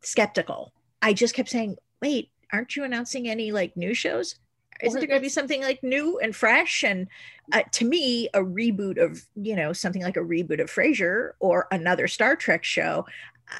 skeptical. 0.00 0.72
I 1.00 1.12
just 1.12 1.34
kept 1.34 1.48
saying, 1.48 1.76
wait, 2.00 2.30
aren't 2.52 2.76
you 2.76 2.84
announcing 2.84 3.28
any 3.28 3.52
like 3.52 3.76
new 3.76 3.94
shows? 3.94 4.36
Isn't 4.82 4.98
there 4.98 5.08
going 5.08 5.20
to 5.20 5.24
be 5.24 5.28
something 5.28 5.62
like 5.62 5.82
new 5.82 6.18
and 6.18 6.34
fresh? 6.34 6.82
And 6.82 7.06
uh, 7.52 7.62
to 7.72 7.84
me, 7.84 8.28
a 8.34 8.40
reboot 8.40 9.00
of, 9.00 9.24
you 9.36 9.54
know, 9.54 9.72
something 9.72 10.02
like 10.02 10.16
a 10.16 10.20
reboot 10.20 10.60
of 10.60 10.70
Frasier 10.70 11.32
or 11.38 11.68
another 11.70 12.08
Star 12.08 12.34
Trek 12.34 12.64
show, 12.64 13.06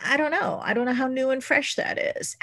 I 0.04 0.16
don't 0.16 0.32
know. 0.32 0.60
I 0.64 0.74
don't 0.74 0.86
know 0.86 0.94
how 0.94 1.06
new 1.06 1.30
and 1.30 1.44
fresh 1.44 1.76
that 1.76 2.16
is. 2.16 2.36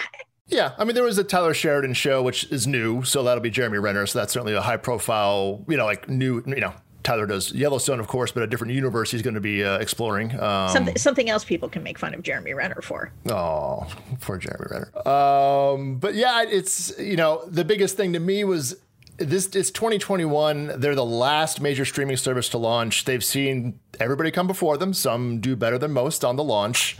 Yeah, 0.50 0.74
I 0.78 0.84
mean, 0.84 0.96
there 0.96 1.04
was 1.04 1.18
a 1.18 1.24
Taylor 1.24 1.54
Sheridan 1.54 1.94
show, 1.94 2.22
which 2.22 2.52
is 2.52 2.68
new, 2.68 3.04
so 3.04 3.24
that'll 3.24 3.42
be 3.42 3.50
Jeremy 3.50 3.78
Renner. 3.78 4.06
So 4.08 4.20
that's 4.20 4.34
certainly 4.34 4.54
a 4.54 4.62
high 4.62 4.78
profile, 4.78 5.64
you 5.68 5.78
know, 5.78 5.86
like 5.86 6.10
new, 6.10 6.44
you 6.48 6.60
know, 6.60 6.74
Taylor 7.04 7.26
does 7.26 7.52
Yellowstone, 7.54 8.00
of 8.00 8.08
course, 8.08 8.32
but 8.32 8.44
a 8.44 8.48
different 8.48 8.74
universe 8.74 9.12
he's 9.12 9.22
going 9.22 9.36
to 9.36 9.42
be 9.42 9.64
uh, 9.64 9.78
exploring. 9.78 10.38
Um, 10.40 10.70
something, 10.70 10.98
something 10.98 11.30
else 11.30 11.44
people 11.44 11.70
can 11.70 11.82
make 11.82 11.98
fun 11.98 12.14
of 12.14 12.24
Jeremy 12.24 12.54
Renner 12.54 12.82
for. 12.82 13.12
Oh, 13.30 13.88
for 14.20 14.38
Jeremy 14.38 14.66
Renner. 14.70 15.08
Um, 15.08 15.98
but 15.98 16.16
yeah, 16.16 16.44
it's 16.44 16.98
you 17.00 17.16
know 17.16 17.44
the 17.48 17.64
biggest 17.64 17.96
thing 17.96 18.14
to 18.14 18.20
me 18.20 18.44
was 18.44 18.76
this. 19.18 19.48
It's 19.56 19.72
2021. 19.72 20.80
They're 20.80 20.96
the 20.96 21.06
last 21.06 21.62
major 21.62 21.86
streaming 21.86 22.18
service 22.18 22.50
to 22.50 22.58
launch. 22.58 23.06
They've 23.06 23.24
seen 23.24 23.80
everybody 24.00 24.30
come 24.30 24.48
before 24.48 24.78
them. 24.78 24.94
Some 24.94 25.40
do 25.40 25.56
better 25.56 25.78
than 25.78 25.92
most 25.92 26.26
on 26.26 26.36
the 26.36 26.44
launch, 26.44 26.98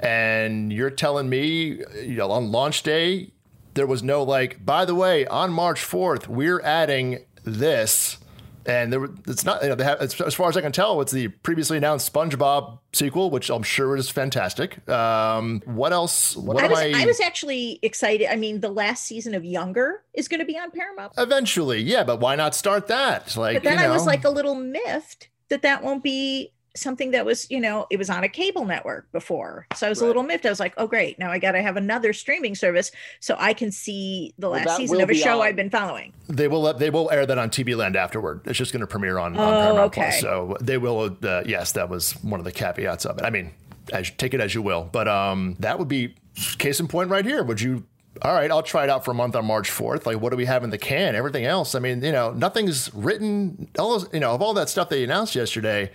and 0.00 0.72
you're 0.72 0.90
telling 0.90 1.28
me 1.28 1.82
you 2.02 2.16
know, 2.16 2.30
on 2.30 2.50
launch 2.50 2.82
day 2.82 3.32
there 3.74 3.86
was 3.86 4.02
no 4.02 4.22
like. 4.22 4.64
By 4.64 4.84
the 4.84 4.94
way, 4.94 5.26
on 5.26 5.52
March 5.52 5.80
4th, 5.80 6.26
we're 6.26 6.60
adding 6.62 7.24
this 7.44 8.18
and 8.66 8.92
there, 8.92 9.08
it's 9.26 9.44
not. 9.44 9.62
You 9.62 9.74
know, 9.74 9.84
have, 9.84 10.00
as, 10.00 10.20
as, 10.20 10.34
far 10.34 10.48
as 10.48 10.56
I 10.56 10.60
can 10.60 10.72
tell, 10.72 11.00
it's 11.00 11.12
the 11.12 11.28
previously 11.28 11.78
announced 11.78 12.12
SpongeBob 12.12 12.78
sequel, 12.92 13.30
which 13.30 13.50
I'm 13.50 13.62
sure 13.62 13.96
is 13.96 14.10
fantastic. 14.10 14.86
Um, 14.88 15.62
what 15.64 15.92
else? 15.92 16.36
What 16.36 16.62
I 16.62 16.68
was, 16.68 16.78
I... 16.78 17.02
I 17.02 17.06
was 17.06 17.20
actually 17.20 17.78
excited. 17.82 18.30
I 18.30 18.36
mean, 18.36 18.60
the 18.60 18.68
last 18.68 19.06
season 19.06 19.34
of 19.34 19.44
Younger 19.44 20.02
is 20.12 20.28
going 20.28 20.40
to 20.40 20.46
be 20.46 20.58
on 20.58 20.70
Paramount. 20.70 21.14
Eventually, 21.16 21.80
yeah, 21.80 22.04
but 22.04 22.20
why 22.20 22.36
not 22.36 22.54
start 22.54 22.86
that? 22.88 23.34
Like, 23.36 23.56
but 23.56 23.62
then 23.64 23.78
you 23.78 23.84
know. 23.84 23.90
I 23.90 23.94
was 23.94 24.06
like 24.06 24.24
a 24.24 24.30
little 24.30 24.54
miffed 24.54 25.28
that 25.48 25.62
that 25.62 25.82
won't 25.82 26.02
be 26.02 26.52
something 26.76 27.10
that 27.12 27.24
was, 27.24 27.50
you 27.50 27.60
know, 27.60 27.86
it 27.90 27.98
was 27.98 28.10
on 28.10 28.24
a 28.24 28.28
cable 28.28 28.64
network 28.64 29.10
before. 29.12 29.66
So 29.74 29.86
I 29.86 29.90
was 29.90 30.00
right. 30.00 30.06
a 30.06 30.08
little 30.08 30.22
miffed. 30.22 30.46
I 30.46 30.50
was 30.50 30.60
like, 30.60 30.74
oh, 30.76 30.86
great. 30.86 31.18
Now 31.18 31.30
I 31.30 31.38
got 31.38 31.52
to 31.52 31.62
have 31.62 31.76
another 31.76 32.12
streaming 32.12 32.54
service 32.54 32.90
so 33.20 33.36
I 33.38 33.52
can 33.52 33.72
see 33.72 34.34
the 34.38 34.48
last 34.48 34.66
well, 34.66 34.76
season 34.76 35.00
of 35.00 35.10
a 35.10 35.14
show 35.14 35.40
on. 35.40 35.48
I've 35.48 35.56
been 35.56 35.70
following. 35.70 36.12
They 36.28 36.48
will 36.48 36.72
they 36.74 36.90
will 36.90 37.10
air 37.10 37.26
that 37.26 37.38
on 37.38 37.50
TV 37.50 37.76
Land 37.76 37.96
afterward. 37.96 38.42
It's 38.44 38.58
just 38.58 38.72
going 38.72 38.80
to 38.80 38.86
premiere 38.86 39.18
on, 39.18 39.36
oh, 39.36 39.42
on 39.42 39.52
Paramount 39.52 39.78
okay. 39.86 40.00
Plus. 40.02 40.20
So 40.20 40.56
they 40.60 40.78
will, 40.78 41.16
uh, 41.22 41.42
yes, 41.46 41.72
that 41.72 41.88
was 41.88 42.12
one 42.22 42.40
of 42.40 42.44
the 42.44 42.52
caveats 42.52 43.04
of 43.06 43.18
it. 43.18 43.24
I 43.24 43.30
mean, 43.30 43.52
as, 43.92 44.10
take 44.10 44.34
it 44.34 44.40
as 44.40 44.54
you 44.54 44.62
will. 44.62 44.88
But 44.90 45.08
um, 45.08 45.56
that 45.60 45.78
would 45.78 45.88
be 45.88 46.14
case 46.58 46.80
in 46.80 46.88
point 46.88 47.10
right 47.10 47.24
here. 47.24 47.42
Would 47.42 47.60
you 47.60 47.84
all 48.22 48.34
right, 48.34 48.50
I'll 48.50 48.62
try 48.62 48.84
it 48.84 48.90
out 48.90 49.04
for 49.04 49.12
a 49.12 49.14
month 49.14 49.36
on 49.36 49.46
March 49.46 49.70
4th. 49.70 50.04
Like, 50.04 50.20
what 50.20 50.30
do 50.30 50.36
we 50.36 50.44
have 50.44 50.64
in 50.64 50.70
the 50.70 50.78
can? 50.78 51.14
Everything 51.14 51.44
else, 51.44 51.74
I 51.74 51.78
mean, 51.78 52.02
you 52.02 52.12
know, 52.12 52.32
nothing's 52.32 52.92
written. 52.92 53.70
All 53.78 53.98
those, 53.98 54.12
you 54.12 54.20
know, 54.20 54.32
of 54.32 54.42
all 54.42 54.52
that 54.54 54.68
stuff 54.68 54.88
they 54.88 55.04
announced 55.04 55.34
yesterday, 55.34 55.90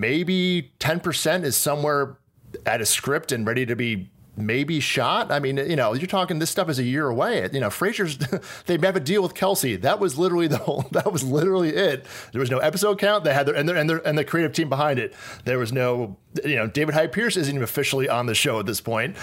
maybe 0.00 0.72
10% 0.80 1.44
is 1.44 1.56
somewhere 1.56 2.18
at 2.66 2.80
a 2.80 2.86
script 2.86 3.32
and 3.32 3.46
ready 3.46 3.66
to 3.66 3.76
be 3.76 4.10
maybe 4.36 4.80
shot. 4.80 5.30
I 5.30 5.38
mean, 5.38 5.56
you 5.56 5.76
know, 5.76 5.94
you're 5.94 6.06
talking 6.06 6.38
this 6.38 6.50
stuff 6.50 6.68
is 6.68 6.78
a 6.78 6.84
year 6.84 7.08
away. 7.08 7.48
You 7.52 7.60
know, 7.60 7.68
Frasier's 7.68 8.18
they 8.66 8.78
have 8.78 8.96
a 8.96 9.00
deal 9.00 9.22
with 9.22 9.34
Kelsey. 9.34 9.76
That 9.76 10.00
was 10.00 10.18
literally 10.18 10.46
the 10.46 10.58
whole. 10.58 10.84
That 10.94 11.12
was 11.12 11.24
literally 11.24 11.70
it. 11.70 12.06
There 12.32 12.40
was 12.40 12.50
no 12.50 12.58
episode 12.58 12.98
count. 13.00 13.24
They 13.24 13.34
had 13.34 13.46
their 13.46 13.54
and 13.54 13.68
their 13.68 13.76
and, 13.76 13.90
their, 13.90 14.06
and 14.06 14.16
the 14.16 14.24
creative 14.24 14.52
team 14.52 14.68
behind 14.68 14.98
it. 14.98 15.12
There 15.44 15.58
was 15.58 15.72
no. 15.72 16.16
You 16.44 16.56
know, 16.56 16.66
David 16.66 16.94
Hyde 16.94 17.12
Pierce 17.12 17.36
isn't 17.36 17.52
even 17.52 17.62
officially 17.62 18.08
on 18.08 18.26
the 18.26 18.34
show 18.34 18.58
at 18.58 18.66
this 18.66 18.80
point. 18.80 19.16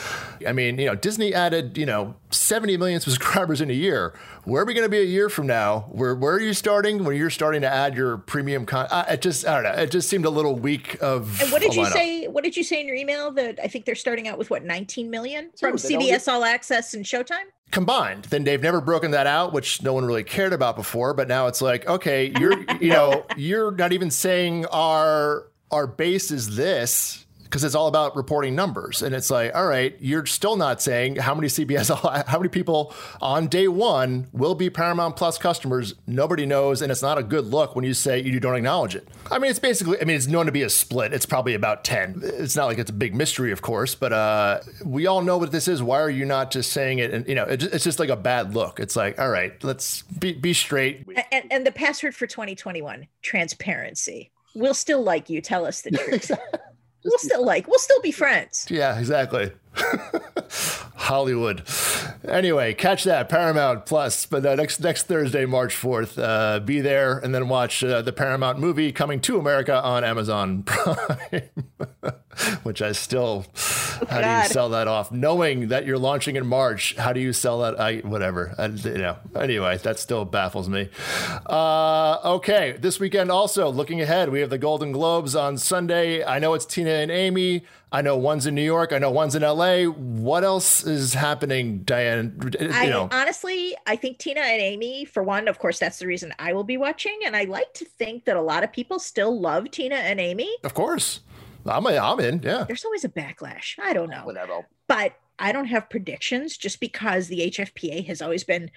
I 0.48 0.54
mean, 0.54 0.80
you 0.80 0.86
know, 0.86 0.96
Disney 0.96 1.34
added 1.34 1.78
you 1.78 1.86
know 1.86 2.16
70 2.30 2.78
million 2.78 3.00
subscribers 3.02 3.62
in 3.62 3.70
a 3.70 3.74
year. 3.74 4.14
Where 4.44 4.64
are 4.64 4.66
we 4.66 4.74
going 4.74 4.86
to 4.86 4.90
be 4.90 5.00
a 5.00 5.06
year 5.06 5.30
from 5.30 5.48
now? 5.48 5.82
Where 5.92 6.16
where 6.16 6.34
are 6.34 6.42
you 6.42 6.54
starting 6.54 7.04
when 7.04 7.16
you're 7.16 7.30
starting 7.30 7.62
to 7.62 7.70
add 7.70 7.96
your 7.96 8.18
premium 8.18 8.66
content? 8.66 9.10
It 9.10 9.22
just 9.22 9.48
I 9.48 9.62
don't 9.62 9.64
know. 9.64 9.82
It 9.82 9.92
just 9.92 10.10
seemed 10.10 10.26
a 10.26 10.30
little 10.30 10.56
weak 10.56 10.98
of. 11.02 11.42
And 11.42 11.52
what 11.52 11.62
did 11.62 11.76
you 11.76 11.86
say? 11.86 12.28
What 12.28 12.44
did 12.44 12.58
you 12.58 12.64
say 12.64 12.82
in 12.82 12.88
your 12.88 12.96
email 12.96 13.32
that 13.32 13.60
I 13.64 13.68
think 13.68 13.86
they're 13.86 13.96
starting 13.96 14.28
out 14.28 14.38
with 14.38 14.50
what 14.50 14.64
19 14.64 15.01
million 15.10 15.52
from 15.60 15.76
CBS 15.76 16.28
All 16.28 16.44
Access 16.44 16.94
and 16.94 17.06
Showtime? 17.06 17.46
combined. 17.72 18.26
Then 18.26 18.44
they've 18.44 18.62
never 18.62 18.82
broken 18.82 19.12
that 19.12 19.28
out, 19.28 19.54
which 19.54 19.82
no 19.82 19.94
one 19.94 20.06
really 20.06 20.24
cared 20.24 20.54
about 20.54 20.76
before. 20.76 21.14
But 21.14 21.28
now 21.28 21.48
it's 21.48 21.62
like, 21.62 21.88
okay, 21.88 22.34
you're 22.40 22.60
you 22.80 22.90
know, 22.90 23.26
you're 23.38 23.72
not 23.72 23.94
even 23.94 24.12
saying 24.12 24.66
our 24.68 25.48
our 25.72 25.88
base 25.88 26.32
is 26.32 26.56
this 26.56 27.26
because 27.52 27.66
it's 27.66 27.76
all 27.76 27.88
about 27.88 28.16
reporting 28.16 28.56
numbers. 28.56 29.02
And 29.02 29.14
it's 29.14 29.30
like, 29.30 29.54
all 29.54 29.68
right, 29.68 29.94
you're 30.00 30.26
still 30.26 30.56
not 30.56 30.82
saying 30.82 31.18
how 31.18 31.36
many 31.36 31.50
CBS, 31.50 31.94
how 32.28 32.38
many 32.38 32.48
people 32.48 32.94
on 33.22 33.48
day 33.48 33.68
one 33.68 34.30
will 34.32 34.56
be 34.56 34.70
Paramount 34.70 35.18
Plus 35.18 35.38
customers. 35.38 35.94
Nobody 36.08 36.46
knows. 36.46 36.82
And 36.82 36.90
it's 36.90 37.02
not 37.02 37.18
a 37.18 37.24
good 37.24 37.46
look 37.46 37.76
when 37.76 37.84
you 37.84 37.94
say 37.94 38.22
you 38.22 38.40
don't 38.40 38.56
acknowledge 38.56 38.96
it. 38.96 39.06
I 39.30 39.38
mean, 39.38 39.52
it's 39.52 39.60
basically, 39.60 40.00
I 40.00 40.06
mean, 40.06 40.16
it's 40.16 40.28
known 40.28 40.46
to 40.46 40.54
be 40.54 40.62
a 40.62 40.70
split. 40.70 41.12
It's 41.12 41.26
probably 41.26 41.54
about 41.54 41.84
10. 41.84 42.22
It's 42.24 42.56
not 42.56 42.68
like 42.68 42.78
it's 42.78 42.90
a 42.90 42.94
big 42.94 43.14
mystery, 43.14 43.52
of 43.52 43.62
course, 43.62 43.96
but 43.96 44.14
uh, 44.14 44.62
we 44.86 45.06
all 45.06 45.22
know 45.22 45.38
what 45.38 45.52
this 45.52 45.68
is. 45.68 45.84
Why 45.84 46.00
are 46.00 46.10
you 46.10 46.24
not 46.24 46.52
just 46.52 46.72
saying 46.72 47.00
it? 47.00 47.14
And, 47.14 47.28
you 47.28 47.36
know, 47.36 47.44
it's 47.50 47.84
just 47.84 48.00
like 48.00 48.10
a 48.10 48.16
bad 48.16 48.56
look. 48.56 48.80
It's 48.80 48.96
like, 48.96 49.20
all 49.20 49.30
right, 49.30 49.62
let's 49.62 50.04
be, 50.04 50.32
be 50.32 50.54
straight. 50.54 51.06
And, 51.34 51.52
and 51.52 51.68
the 51.68 51.74
password 51.74 52.16
for 52.16 52.28
2021 52.28 53.08
transparency. 53.22 54.32
We'll 54.56 54.74
still 54.74 55.04
like 55.04 55.30
you. 55.30 55.42
Tell 55.42 55.66
us 55.66 55.82
the 55.82 55.92
truth. 55.92 56.32
we'll 57.04 57.18
still 57.18 57.46
like 57.46 57.68
we'll 57.68 57.80
still 57.80 58.02
be 58.02 58.12
friends. 58.12 58.68
Yeah, 58.70 58.98
exactly. 59.00 59.52
Hollywood. 60.96 61.64
Anyway, 62.28 62.74
catch 62.74 63.04
that 63.06 63.30
Paramount 63.30 63.86
Plus, 63.86 64.26
but 64.26 64.46
uh, 64.46 64.56
next 64.56 64.80
next 64.80 65.04
Thursday, 65.08 65.46
March 65.46 65.76
fourth, 65.76 66.20
uh, 66.20 66.60
be 66.60 66.82
there 66.82 67.18
and 67.18 67.34
then 67.34 67.48
watch 67.50 67.84
uh, 67.84 68.02
the 68.02 68.14
Paramount 68.14 68.60
movie 68.60 68.92
coming 68.92 69.20
to 69.22 69.40
America 69.40 69.82
on 69.82 70.04
Amazon 70.04 70.64
Prime, 70.66 71.50
which 72.64 72.82
I 72.82 72.92
still. 72.92 73.46
Oh, 74.02 74.06
how 74.10 74.22
God. 74.22 74.42
do 74.42 74.48
you 74.48 74.54
sell 74.54 74.70
that 74.70 74.88
off? 74.88 75.12
Knowing 75.12 75.68
that 75.70 75.86
you're 75.86 75.98
launching 75.98 76.36
in 76.36 76.48
March, 76.48 76.96
how 76.96 77.14
do 77.14 77.20
you 77.20 77.34
sell 77.34 77.60
that? 77.60 77.80
I 77.80 77.98
whatever. 77.98 78.56
I, 78.58 78.66
you 78.68 78.98
know. 78.98 79.18
Anyway, 79.36 79.78
that 79.78 80.00
still 80.00 80.26
baffles 80.26 80.68
me. 80.70 80.90
Uh, 81.46 82.18
okay, 82.36 82.78
this 82.80 83.00
weekend 83.00 83.32
also 83.32 83.70
looking 83.70 84.02
ahead, 84.02 84.30
we 84.30 84.42
have 84.42 84.50
the 84.50 84.58
Golden 84.58 84.92
Globes 84.92 85.36
on 85.36 85.58
Sunday. 85.58 86.24
I 86.24 86.40
know 86.40 86.54
it's 86.54 86.66
Tina 86.66 86.90
and 86.92 87.12
Amy. 87.12 87.64
I 87.94 88.02
know 88.02 88.16
one's 88.16 88.46
in 88.48 88.56
New 88.56 88.64
York. 88.64 88.94
I 88.94 89.00
know 89.00 89.12
one's 89.12 89.36
in 89.36 89.42
LA. 89.42 89.84
What 89.84 90.46
else 90.46 90.86
is 90.86 91.14
happening, 91.14 91.80
Diane? 91.80 92.40
You 92.58 92.70
I 92.72 92.86
know. 92.86 93.10
honestly, 93.12 93.76
I 93.86 93.98
think 93.98 94.18
Tina 94.18 94.40
and 94.40 94.62
Amy, 94.62 95.04
for 95.04 95.24
one, 95.24 95.50
of 95.50 95.60
course, 95.60 95.78
that's 95.78 96.00
the 96.00 96.08
reason 96.08 96.34
I 96.40 96.54
will 96.54 96.64
be 96.64 96.78
watching. 96.78 97.20
And 97.26 97.36
I 97.36 97.44
like 97.44 97.74
to 97.74 97.86
think 97.86 98.24
that 98.26 98.38
a 98.38 98.42
lot 98.42 98.64
of 98.64 98.72
people 98.72 98.98
still 98.98 99.38
love 99.38 99.70
Tina 99.72 99.96
and 99.96 100.22
Amy. 100.22 100.50
Of 100.64 100.74
course. 100.74 101.20
I'm, 101.66 101.86
a, 101.86 101.98
I'm 101.98 102.20
in. 102.20 102.42
Yeah. 102.44 102.64
There's 102.64 102.86
always 102.86 103.04
a 103.04 103.10
backlash. 103.10 103.78
I 103.80 103.94
don't 103.94 104.10
know. 104.10 104.24
Whatever. 104.26 104.68
But 104.88 105.14
I 105.40 105.52
don't 105.52 105.66
have 105.66 105.90
predictions 105.90 106.58
just 106.58 106.80
because 106.80 107.28
the 107.28 107.52
HFPA 107.52 108.06
has 108.08 108.22
always 108.22 108.44
been, 108.44 108.72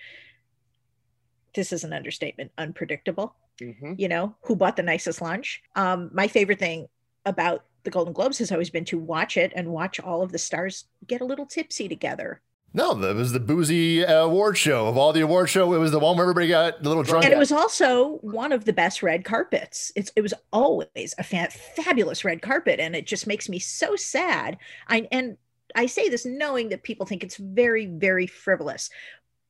this 1.54 1.72
is 1.72 1.84
an 1.84 1.92
understatement, 1.92 2.52
unpredictable. 2.58 3.34
Mm-hmm. 3.60 3.94
You 3.98 4.08
know, 4.08 4.34
who 4.42 4.56
bought 4.56 4.76
the 4.76 4.82
nicest 4.82 5.20
lunch? 5.20 5.62
Um, 5.76 6.10
my 6.12 6.26
favorite 6.26 6.58
thing 6.58 6.88
about 7.24 7.64
the 7.84 7.90
Golden 7.90 8.12
Globes 8.12 8.38
has 8.38 8.50
always 8.50 8.70
been 8.70 8.84
to 8.86 8.98
watch 8.98 9.36
it 9.36 9.52
and 9.54 9.68
watch 9.68 10.00
all 10.00 10.22
of 10.22 10.32
the 10.32 10.38
stars 10.38 10.84
get 11.06 11.20
a 11.20 11.24
little 11.24 11.46
tipsy 11.46 11.88
together. 11.88 12.40
No, 12.76 13.00
it 13.04 13.14
was 13.14 13.30
the 13.30 13.38
boozy 13.38 14.04
uh, 14.04 14.24
award 14.24 14.58
show 14.58 14.88
of 14.88 14.98
all 14.98 15.12
the 15.12 15.20
award 15.20 15.48
show. 15.48 15.72
It 15.74 15.78
was 15.78 15.92
the 15.92 16.00
one 16.00 16.16
where 16.16 16.24
everybody 16.24 16.48
got 16.48 16.80
a 16.80 16.82
little 16.82 17.04
drunk. 17.04 17.24
And 17.24 17.32
it 17.32 17.38
was 17.38 17.52
also 17.52 18.16
one 18.16 18.50
of 18.50 18.64
the 18.64 18.72
best 18.72 19.00
red 19.00 19.24
carpets. 19.24 19.92
It's 19.94 20.10
it 20.16 20.22
was 20.22 20.34
always 20.52 21.14
a 21.16 21.22
fa- 21.22 21.50
fabulous 21.50 22.24
red 22.24 22.42
carpet, 22.42 22.80
and 22.80 22.96
it 22.96 23.06
just 23.06 23.28
makes 23.28 23.48
me 23.48 23.60
so 23.60 23.94
sad. 23.94 24.58
I 24.88 25.06
and 25.12 25.36
I 25.76 25.86
say 25.86 26.08
this 26.08 26.26
knowing 26.26 26.68
that 26.70 26.82
people 26.82 27.06
think 27.06 27.22
it's 27.22 27.36
very 27.36 27.86
very 27.86 28.26
frivolous, 28.26 28.90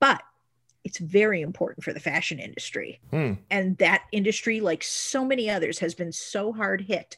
but 0.01 0.23
it's 0.85 0.99
very 0.99 1.41
important 1.41 1.83
for 1.83 1.95
the 1.95 2.01
fashion 2.01 2.39
industry. 2.39 3.01
Hmm. 3.11 3.33
And 3.51 3.79
that 3.79 4.03
industry, 4.13 4.61
like 4.61 4.83
so 4.83 5.25
many 5.25 5.49
others, 5.49 5.79
has 5.79 5.95
been 5.95 6.13
so 6.13 6.53
hard 6.53 6.83
hit 6.83 7.17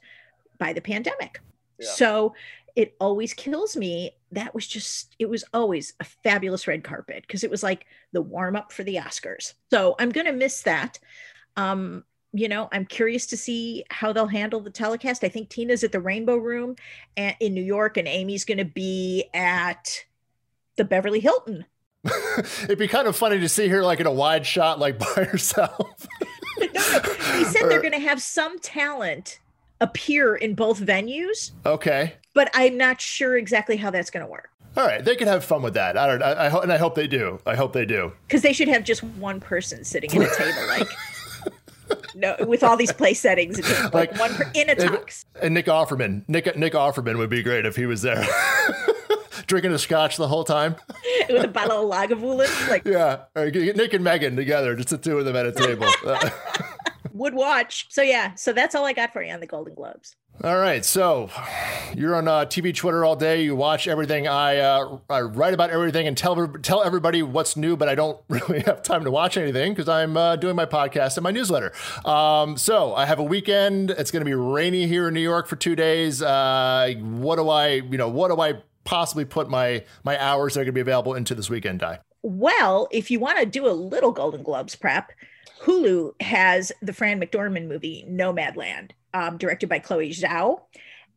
by 0.57 0.73
the 0.73 0.81
pandemic. 0.81 1.41
Yeah. 1.81 1.89
So 1.89 2.35
it 2.77 2.95
always 3.01 3.33
kills 3.33 3.77
me. 3.77 4.13
That 4.31 4.55
was 4.55 4.67
just, 4.67 5.17
it 5.19 5.29
was 5.29 5.45
always 5.53 5.95
a 5.99 6.05
fabulous 6.05 6.69
red 6.69 6.85
carpet 6.85 7.25
because 7.27 7.43
it 7.43 7.51
was 7.51 7.63
like 7.63 7.87
the 8.13 8.23
warm 8.23 8.55
up 8.55 8.71
for 8.71 8.85
the 8.85 8.97
Oscars. 8.97 9.55
So 9.71 9.97
I'm 9.99 10.11
going 10.11 10.27
to 10.27 10.33
miss 10.33 10.63
that. 10.63 10.99
Um, 11.57 12.05
you 12.33 12.49
know, 12.49 12.69
I'm 12.71 12.85
curious 12.85 13.27
to 13.29 13.37
see 13.37 13.85
how 13.91 14.13
they'll 14.13 14.27
handle 14.27 14.61
the 14.61 14.71
telecast. 14.71 15.25
I 15.25 15.31
think 15.31 15.49
Tina's 15.49 15.83
at 15.83 15.93
the 15.93 16.01
Rainbow 16.01 16.37
Room 16.37 16.77
in 17.17 17.55
New 17.55 17.63
York, 17.63 17.97
and 17.97 18.07
Amy's 18.07 18.45
going 18.45 18.59
to 18.59 18.65
be 18.65 19.25
at 19.33 20.05
the 20.77 20.85
Beverly 20.85 21.21
Hilton. 21.21 21.65
It'd 22.65 22.79
be 22.79 22.89
kind 22.89 23.09
of 23.09 23.17
funny 23.17 23.41
to 23.41 23.49
see 23.49 23.69
her 23.69 23.83
like 23.83 24.01
in 24.01 24.07
a 24.07 24.13
wide 24.13 24.45
shot, 24.45 24.79
like 24.79 24.99
by 25.17 25.25
herself. 25.25 26.07
no, 26.59 26.67
no. 26.75 27.01
He 27.39 27.45
said 27.45 27.71
they're 27.71 27.81
going 27.81 27.93
to 27.93 28.01
have 28.01 28.21
some 28.21 28.59
talent 28.59 29.41
appear 29.81 30.37
in 30.37 30.55
both 30.55 30.81
venues. 30.81 31.53
Okay. 31.65 32.15
But 32.35 32.51
I'm 32.55 32.77
not 32.77 33.01
sure 33.01 33.37
exactly 33.37 33.77
how 33.77 33.91
that's 33.91 34.11
going 34.11 34.25
to 34.25 34.31
work. 34.31 34.51
All 34.77 34.87
right, 34.87 35.03
they 35.03 35.17
can 35.17 35.27
have 35.27 35.43
fun 35.43 35.63
with 35.63 35.75
that. 35.75 35.97
I 35.97 36.07
don't. 36.07 36.23
I, 36.23 36.33
I 36.33 36.63
and 36.63 36.71
I 36.71 36.77
hope 36.77 36.95
they 36.95 37.07
do. 37.07 37.41
I 37.47 37.55
hope 37.55 37.73
they 37.73 37.87
do. 37.87 38.13
Because 38.27 38.43
they 38.43 38.53
should 38.53 38.69
have 38.69 38.85
just 38.85 39.03
one 39.03 39.41
person 39.41 39.85
sitting 39.85 40.11
at 40.13 40.31
a 40.31 40.37
table, 40.37 40.67
like 40.69 40.89
no, 42.15 42.37
with 42.41 42.63
all 42.63 42.77
these 42.77 42.93
place 42.93 43.19
settings, 43.19 43.59
like, 43.59 43.95
like 43.95 44.19
one 44.21 44.35
per, 44.35 44.51
in 44.55 44.69
a 44.69 44.75
tux. 44.75 45.25
And 45.41 45.55
Nick 45.55 45.67
Offerman, 45.67 46.29
Nick 46.29 46.57
Nick 46.59 46.75
Offerman 46.75 47.17
would 47.17 47.31
be 47.31 47.43
great 47.43 47.65
if 47.65 47.75
he 47.77 47.87
was 47.87 48.03
there. 48.03 48.23
Drinking 49.47 49.73
a 49.73 49.79
scotch 49.79 50.17
the 50.17 50.29
whole 50.29 50.45
time 50.45 50.75
with 51.31 51.45
a 51.45 51.49
bottle 51.49 51.91
of 51.91 51.99
Lagavulin, 51.99 52.69
like 52.69 52.85
yeah, 52.85 53.25
Nick 53.35 53.95
and 53.95 54.05
Megan 54.05 54.37
together, 54.37 54.75
just 54.75 54.89
the 54.91 54.99
two 54.99 55.19
of 55.19 55.25
them 55.25 55.37
at 55.37 55.47
a 55.47 55.53
table 55.53 55.87
would 57.17 57.35
watch. 57.35 57.87
So 57.91 58.03
yeah, 58.03 58.35
so 58.35 58.53
that's 58.53 58.75
all 58.75 58.85
I 58.85 58.93
got 58.93 59.13
for 59.13 59.23
you 59.23 59.33
on 59.33 59.41
the 59.41 59.47
Golden 59.47 59.75
Globes. 59.75 60.17
All 60.45 60.59
right, 60.59 60.85
so 60.85 61.31
you're 61.95 62.15
on 62.15 62.29
uh, 62.29 62.45
TV 62.45 62.75
Twitter 62.75 63.07
all 63.07 63.17
day. 63.17 63.43
You 63.43 63.57
watch 63.57 63.89
everything. 63.89 64.29
I 64.29 64.59
uh, 64.59 64.99
I 65.09 65.23
write 65.23 65.55
about 65.55 65.71
everything 65.71 66.07
and 66.07 66.17
tell 66.17 66.47
tell 66.63 66.85
everybody 66.85 67.23
what's 67.23 67.57
new, 67.57 67.75
but 67.75 67.89
I 67.89 67.95
don't 67.95 68.21
really 68.29 68.61
have 68.61 68.83
time 68.83 69.05
to 69.05 69.11
watch 69.11 69.39
anything 69.39 69.73
because 69.73 69.89
I'm 69.89 70.15
uh, 70.17 70.37
doing 70.37 70.55
my 70.55 70.67
podcast 70.67 71.17
and 71.17 71.25
my 71.25 71.31
newsletter. 71.31 71.73
Um, 72.05 72.59
so 72.59 72.95
I 72.95 73.07
have 73.07 73.19
a 73.19 73.23
weekend. 73.23 73.91
It's 73.93 74.11
going 74.11 74.21
to 74.21 74.27
be 74.27 74.35
rainy 74.35 74.87
here 74.87 75.09
in 75.09 75.15
New 75.15 75.21
York 75.21 75.47
for 75.47 75.57
two 75.57 75.75
days. 75.75 76.21
Uh, 76.21 76.93
what 77.01 77.37
do 77.37 77.49
I 77.49 77.69
you 77.69 77.97
know 77.97 78.11
what 78.11 78.29
do 78.29 78.39
I 78.39 78.63
possibly 78.85 79.25
put 79.25 79.49
my 79.49 79.85
my 80.05 80.21
hours 80.23 80.55
that 80.55 80.61
are 80.61 80.65
going 80.65 80.73
to 80.73 80.73
be 80.73 80.81
available 80.83 81.15
into 81.15 81.35
this 81.35 81.49
weekend? 81.49 81.81
Die. 81.81 81.99
Well, 82.23 82.89
if 82.91 83.11
you 83.11 83.21
want 83.21 83.39
to 83.39 83.47
do 83.47 83.67
a 83.69 83.73
little 83.73 84.13
Golden 84.13 84.43
Globes 84.43 84.75
prep 84.75 85.13
Hulu 85.63 86.21
has 86.21 86.73
the 86.83 86.93
Fran 86.93 87.21
McDormand 87.21 87.69
movie 87.69 88.05
Nomadland, 88.09 88.91
um, 89.15 89.39
directed 89.39 89.69
by 89.69 89.79
Chloe 89.79 90.11
Zhao. 90.11 90.61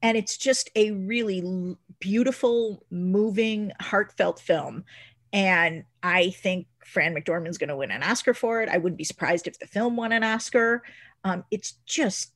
And 0.01 0.17
it's 0.17 0.37
just 0.37 0.69
a 0.75 0.91
really 0.91 1.75
beautiful, 1.99 2.85
moving, 2.89 3.73
heartfelt 3.81 4.39
film. 4.39 4.85
And 5.33 5.83
I 6.01 6.29
think 6.29 6.67
Fran 6.85 7.13
McDormand's 7.13 7.57
going 7.57 7.69
to 7.69 7.75
win 7.75 7.91
an 7.91 8.01
Oscar 8.01 8.33
for 8.33 8.61
it. 8.61 8.69
I 8.69 8.77
wouldn't 8.77 8.97
be 8.97 9.03
surprised 9.03 9.45
if 9.45 9.59
the 9.59 9.67
film 9.67 9.97
won 9.97 10.11
an 10.11 10.23
Oscar. 10.23 10.83
Um, 11.23 11.43
it's 11.51 11.73
just, 11.85 12.31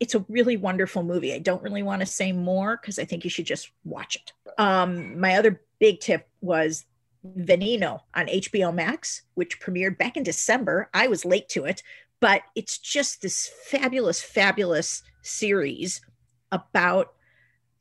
it's 0.00 0.14
a 0.14 0.24
really 0.28 0.56
wonderful 0.56 1.02
movie. 1.02 1.34
I 1.34 1.38
don't 1.38 1.62
really 1.62 1.82
want 1.82 2.00
to 2.00 2.06
say 2.06 2.32
more 2.32 2.78
because 2.80 2.98
I 2.98 3.04
think 3.04 3.24
you 3.24 3.30
should 3.30 3.46
just 3.46 3.70
watch 3.84 4.16
it. 4.16 4.32
Um, 4.58 5.20
my 5.20 5.36
other 5.36 5.60
big 5.78 6.00
tip 6.00 6.28
was 6.40 6.86
Veneno 7.38 8.00
on 8.14 8.26
HBO 8.26 8.74
Max, 8.74 9.22
which 9.34 9.60
premiered 9.60 9.98
back 9.98 10.16
in 10.16 10.22
December. 10.22 10.88
I 10.94 11.08
was 11.08 11.24
late 11.24 11.48
to 11.50 11.64
it, 11.64 11.82
but 12.20 12.42
it's 12.54 12.78
just 12.78 13.22
this 13.22 13.50
fabulous, 13.66 14.20
fabulous 14.20 15.02
series 15.22 16.00
about 16.52 17.12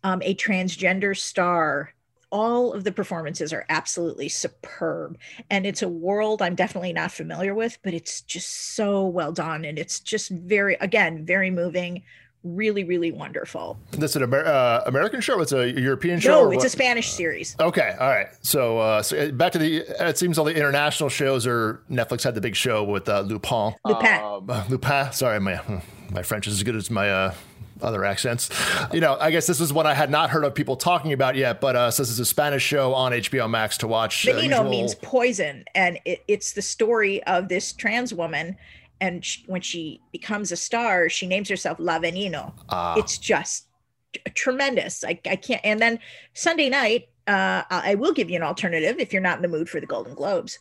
um, 0.04 0.22
a 0.24 0.36
transgender 0.36 1.18
star. 1.18 1.94
All 2.32 2.74
of 2.74 2.84
the 2.84 2.92
performances 2.92 3.54
are 3.54 3.66
absolutely 3.70 4.30
superb. 4.30 5.18
And 5.50 5.66
it's 5.66 5.82
a 5.82 5.90
world 5.90 6.42
I'm 6.42 6.56
definitely 6.56 6.94
not 6.94 7.12
familiar 7.12 7.56
with, 7.56 7.78
but 7.84 7.94
it's 7.94 8.22
just 8.22 8.76
so 8.76 9.06
well 9.06 9.32
done. 9.32 9.64
And 9.64 9.80
it's 9.80 10.00
just 10.00 10.30
very, 10.30 10.76
again, 10.82 11.26
very 11.26 11.50
moving, 11.50 12.04
really, 12.46 12.84
really 12.84 13.12
wonderful. 13.12 13.78
This 13.92 14.12
is 14.12 14.18
an 14.18 14.24
Amer- 14.24 14.46
uh, 14.46 14.84
American 14.86 15.20
show? 15.20 15.42
It's 15.42 15.52
a 15.52 15.70
European 15.70 16.20
show? 16.20 16.46
No, 16.46 16.52
it's 16.52 16.64
a 16.64 16.70
Spanish 16.70 17.12
series. 17.12 17.56
Okay, 17.60 17.96
all 18.00 18.10
right. 18.10 18.28
So, 18.42 18.78
uh, 18.78 19.02
so 19.02 19.18
uh, 19.18 19.32
back 19.32 19.52
to 19.54 19.58
the. 19.58 19.78
It 20.08 20.18
seems 20.18 20.38
all 20.38 20.46
the 20.46 20.56
international 20.56 21.10
shows 21.10 21.46
are 21.48 21.82
Netflix 21.90 22.24
had 22.24 22.36
the 22.36 22.42
big 22.42 22.56
show 22.56 22.84
with 22.84 23.10
uh, 23.10 23.22
Lupin. 23.22 23.74
Lupin. 23.84 24.22
Um, 24.22 24.50
uh, 24.50 24.64
Lupin. 24.70 25.12
Sorry, 25.12 25.40
my 25.40 25.60
my 26.12 26.22
French 26.22 26.48
is 26.48 26.54
as 26.54 26.64
good 26.64 26.76
as 26.76 26.90
my. 26.90 27.10
Uh, 27.10 27.34
other 27.82 28.06
accents. 28.06 28.50
You 28.94 29.02
know, 29.02 29.18
I 29.20 29.32
guess 29.32 29.48
this 29.48 29.60
is 29.60 29.74
what 29.74 29.86
I 29.86 29.94
had 29.94 30.10
not 30.10 30.30
heard 30.30 30.46
of 30.46 30.56
people 30.56 30.78
talking 30.78 31.12
about 31.12 31.36
yet, 31.36 31.60
but 31.60 31.76
uh, 31.76 31.88
this 31.88 32.00
is 32.00 32.20
a 32.20 32.26
Spanish 32.26 32.64
show 32.64 32.94
on 32.94 33.12
HBO 33.12 33.50
Max 33.50 33.78
to 33.80 33.88
watch. 33.88 34.26
Veneno 34.26 34.38
uh, 34.38 34.42
usual... 34.42 34.70
means 34.70 34.96
poison, 34.96 35.66
and 35.76 36.00
it, 36.06 36.24
it's 36.28 36.54
the 36.54 36.62
story 36.62 37.22
of 37.24 37.50
this 37.50 37.74
trans 37.74 38.14
woman 38.14 38.56
and 39.02 39.24
she, 39.24 39.44
when 39.48 39.62
she 39.62 40.02
becomes 40.12 40.52
a 40.52 40.58
star, 40.58 41.10
she 41.10 41.28
names 41.28 41.50
herself 41.50 41.80
La 41.80 42.00
Veneno. 42.00 42.54
Uh, 42.70 42.96
it's 42.98 43.18
just 43.18 43.68
tremendous. 44.34 45.04
I, 45.04 45.20
I 45.26 45.36
can't. 45.36 45.62
And 45.64 45.80
then 45.80 46.00
Sunday 46.34 46.70
night, 46.70 47.10
uh, 47.28 47.64
I 47.70 47.96
will 47.96 48.14
give 48.14 48.30
you 48.30 48.36
an 48.36 48.44
alternative 48.44 48.98
if 49.00 49.12
you're 49.12 49.22
not 49.22 49.38
in 49.38 49.42
the 49.42 49.48
mood 49.48 49.70
for 49.70 49.80
the 49.80 49.88
Golden 49.88 50.14
Globes. 50.14 50.60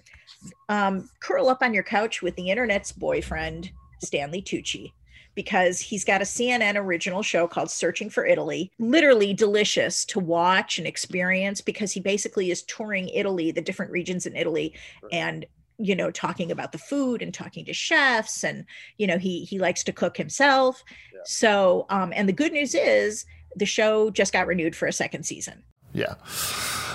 Um, 0.69 1.09
curl 1.21 1.49
up 1.49 1.63
on 1.63 1.75
your 1.75 1.83
couch 1.83 2.23
with 2.23 2.35
the 2.37 2.51
internet's 2.51 2.91
boyfriend, 2.91 3.71
Stanley 4.03 4.41
Tucci, 4.41 4.93
because 5.35 5.79
he's 5.79 6.05
got 6.05 6.23
a 6.23 6.25
CNN 6.25 6.77
original 6.77 7.23
show 7.23 7.47
called 7.47 7.71
Searching 7.71 8.09
for 8.09 8.25
Italy. 8.25 8.73
Literally 8.79 9.35
delicious 9.35 10.05
to 10.07 10.21
watch 10.21 10.79
and 10.79 10.87
experience 10.87 11.61
because 11.61 11.93
he 11.93 12.01
basically 12.01 12.51
is 12.51 12.63
touring 12.63 13.09
Italy, 13.11 13.51
the 13.51 13.61
different 13.61 13.93
regions 13.93 14.27
in 14.27 14.35
Italy, 14.35 14.75
and 15.13 15.45
you 15.79 15.95
know 15.95 16.11
talking 16.11 16.51
about 16.51 16.73
the 16.73 16.79
food 16.79 17.21
and 17.21 17.35
talking 17.35 17.65
to 17.65 17.73
chefs 17.73 18.45
and 18.45 18.65
you 18.99 19.07
know 19.07 19.19
he 19.19 19.45
he 19.45 19.59
likes 19.59 19.83
to 19.83 19.93
cook 19.93 20.17
himself 20.17 20.83
yeah. 21.13 21.21
so 21.25 21.87
um 21.91 22.13
and 22.15 22.29
the 22.29 22.33
good 22.33 22.53
news 22.53 22.75
is 22.75 23.25
the 23.57 23.67
show 23.67 24.11
just 24.11 24.33
got 24.33 24.47
renewed 24.47 24.77
for 24.77 24.87
a 24.87 24.93
second 24.93 25.25
season 25.25 25.63
yeah. 25.95 26.15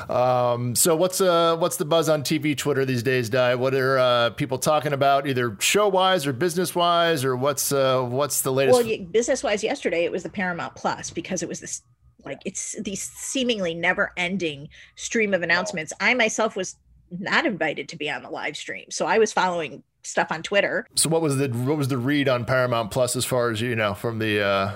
Um, 0.10 0.76
so 0.76 0.96
what's 0.96 1.22
uh 1.22 1.56
what's 1.58 1.78
the 1.78 1.86
buzz 1.86 2.10
on 2.10 2.22
TV, 2.22 2.56
Twitter 2.56 2.84
these 2.84 3.02
days, 3.02 3.30
Di? 3.30 3.56
What 3.56 3.74
are 3.74 3.98
uh, 3.98 4.30
people 4.32 4.58
talking 4.58 4.92
about, 4.92 5.26
either 5.26 5.56
show 5.60 5.88
wise 5.88 6.28
or 6.28 6.34
business 6.34 6.76
wise, 6.76 7.24
or 7.24 7.36
what's 7.36 7.72
uh 7.72 8.02
what's 8.02 8.42
the 8.42 8.52
latest? 8.52 8.84
Well, 8.84 8.98
business 9.12 9.42
wise, 9.42 9.64
yesterday 9.64 10.04
it 10.04 10.12
was 10.12 10.24
the 10.24 10.30
Paramount 10.30 10.76
Plus 10.76 11.10
because 11.10 11.42
it 11.42 11.48
was 11.48 11.62
this 11.62 11.82
like 12.26 12.42
it's 12.46 12.76
the 12.82 12.96
seemingly 12.96 13.74
never 13.74 14.12
ending 14.18 14.68
stream 14.96 15.34
of 15.34 15.44
announcements. 15.44 15.94
I 16.02 16.14
myself 16.14 16.56
was 16.56 16.76
not 17.18 17.46
invited 17.46 17.90
to 17.90 17.98
be 17.98 18.10
on 18.10 18.24
the 18.24 18.30
live 18.30 18.58
stream, 18.58 18.86
so 18.90 19.06
I 19.06 19.18
was 19.18 19.34
following 19.34 19.84
stuff 20.04 20.32
on 20.32 20.44
Twitter. 20.44 20.88
So 20.96 21.10
what 21.10 21.22
was 21.22 21.38
the 21.38 21.50
what 21.50 21.78
was 21.78 21.88
the 21.88 21.98
read 21.98 22.30
on 22.30 22.46
Paramount 22.46 22.92
Plus 22.92 23.16
as 23.16 23.26
far 23.26 23.50
as 23.50 23.62
you 23.62 23.76
know 23.76 23.94
from 23.94 24.20
the 24.20 24.42
uh 24.42 24.76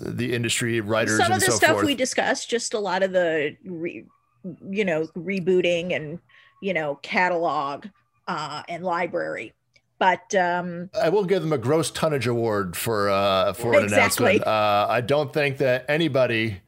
the 0.00 0.32
industry 0.32 0.80
writers 0.80 1.18
some 1.18 1.30
of 1.30 1.40
the 1.40 1.46
so 1.46 1.52
stuff 1.52 1.72
forth. 1.72 1.86
we 1.86 1.94
discussed 1.94 2.48
just 2.48 2.72
a 2.72 2.78
lot 2.78 3.02
of 3.02 3.12
the 3.12 3.54
re, 3.64 4.04
you 4.70 4.84
know 4.84 5.06
rebooting 5.16 5.94
and 5.94 6.18
you 6.62 6.72
know 6.72 6.94
catalog 7.02 7.86
uh, 8.26 8.62
and 8.68 8.82
library 8.82 9.52
but 9.98 10.34
um, 10.34 10.88
I 11.00 11.10
will 11.10 11.26
give 11.26 11.42
them 11.42 11.52
a 11.52 11.58
gross 11.58 11.90
tonnage 11.90 12.26
award 12.26 12.74
for 12.74 13.10
uh, 13.10 13.52
for 13.52 13.74
an 13.74 13.84
exactly. 13.84 14.36
announcement. 14.36 14.46
Uh, 14.46 14.86
I 14.88 15.02
don't 15.02 15.30
think 15.30 15.58
that 15.58 15.84
anybody 15.88 16.62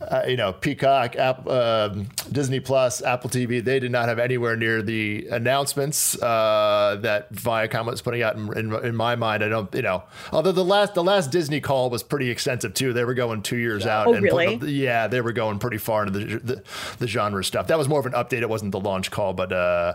uh, 0.00 0.22
you 0.28 0.36
know, 0.36 0.52
Peacock, 0.52 1.16
App, 1.16 1.46
uh, 1.46 1.88
Disney 2.30 2.60
Plus, 2.60 3.02
Apple 3.02 3.28
TV, 3.30 3.62
they 3.62 3.80
did 3.80 3.90
not 3.90 4.08
have 4.08 4.18
anywhere 4.18 4.56
near 4.56 4.80
the 4.80 5.26
announcements 5.30 6.20
uh, 6.22 6.98
that 7.00 7.32
Viacom 7.32 7.86
was 7.86 8.00
putting 8.00 8.22
out. 8.22 8.36
In, 8.36 8.56
in, 8.56 8.74
in, 8.84 8.96
my 8.96 9.16
mind, 9.16 9.42
I 9.42 9.48
don't, 9.48 9.72
you 9.74 9.82
know, 9.82 10.04
although 10.32 10.52
the 10.52 10.64
last 10.64 10.94
the 10.94 11.02
last 11.02 11.30
Disney 11.30 11.60
call 11.60 11.90
was 11.90 12.02
pretty 12.02 12.30
extensive 12.30 12.74
too. 12.74 12.92
They 12.92 13.04
were 13.04 13.14
going 13.14 13.42
two 13.42 13.56
years 13.56 13.86
out. 13.86 14.06
Oh, 14.06 14.14
and 14.14 14.22
really? 14.22 14.56
yeah, 14.70 15.08
they 15.08 15.20
were 15.20 15.32
going 15.32 15.58
pretty 15.58 15.78
far 15.78 16.06
into 16.06 16.18
the, 16.18 16.38
the, 16.38 16.62
the 16.98 17.08
genre 17.08 17.42
stuff. 17.42 17.66
That 17.66 17.78
was 17.78 17.88
more 17.88 17.98
of 17.98 18.06
an 18.06 18.12
update. 18.12 18.42
It 18.42 18.48
wasn't 18.48 18.72
the 18.72 18.80
launch 18.80 19.10
call, 19.10 19.34
but 19.34 19.52
uh, 19.52 19.94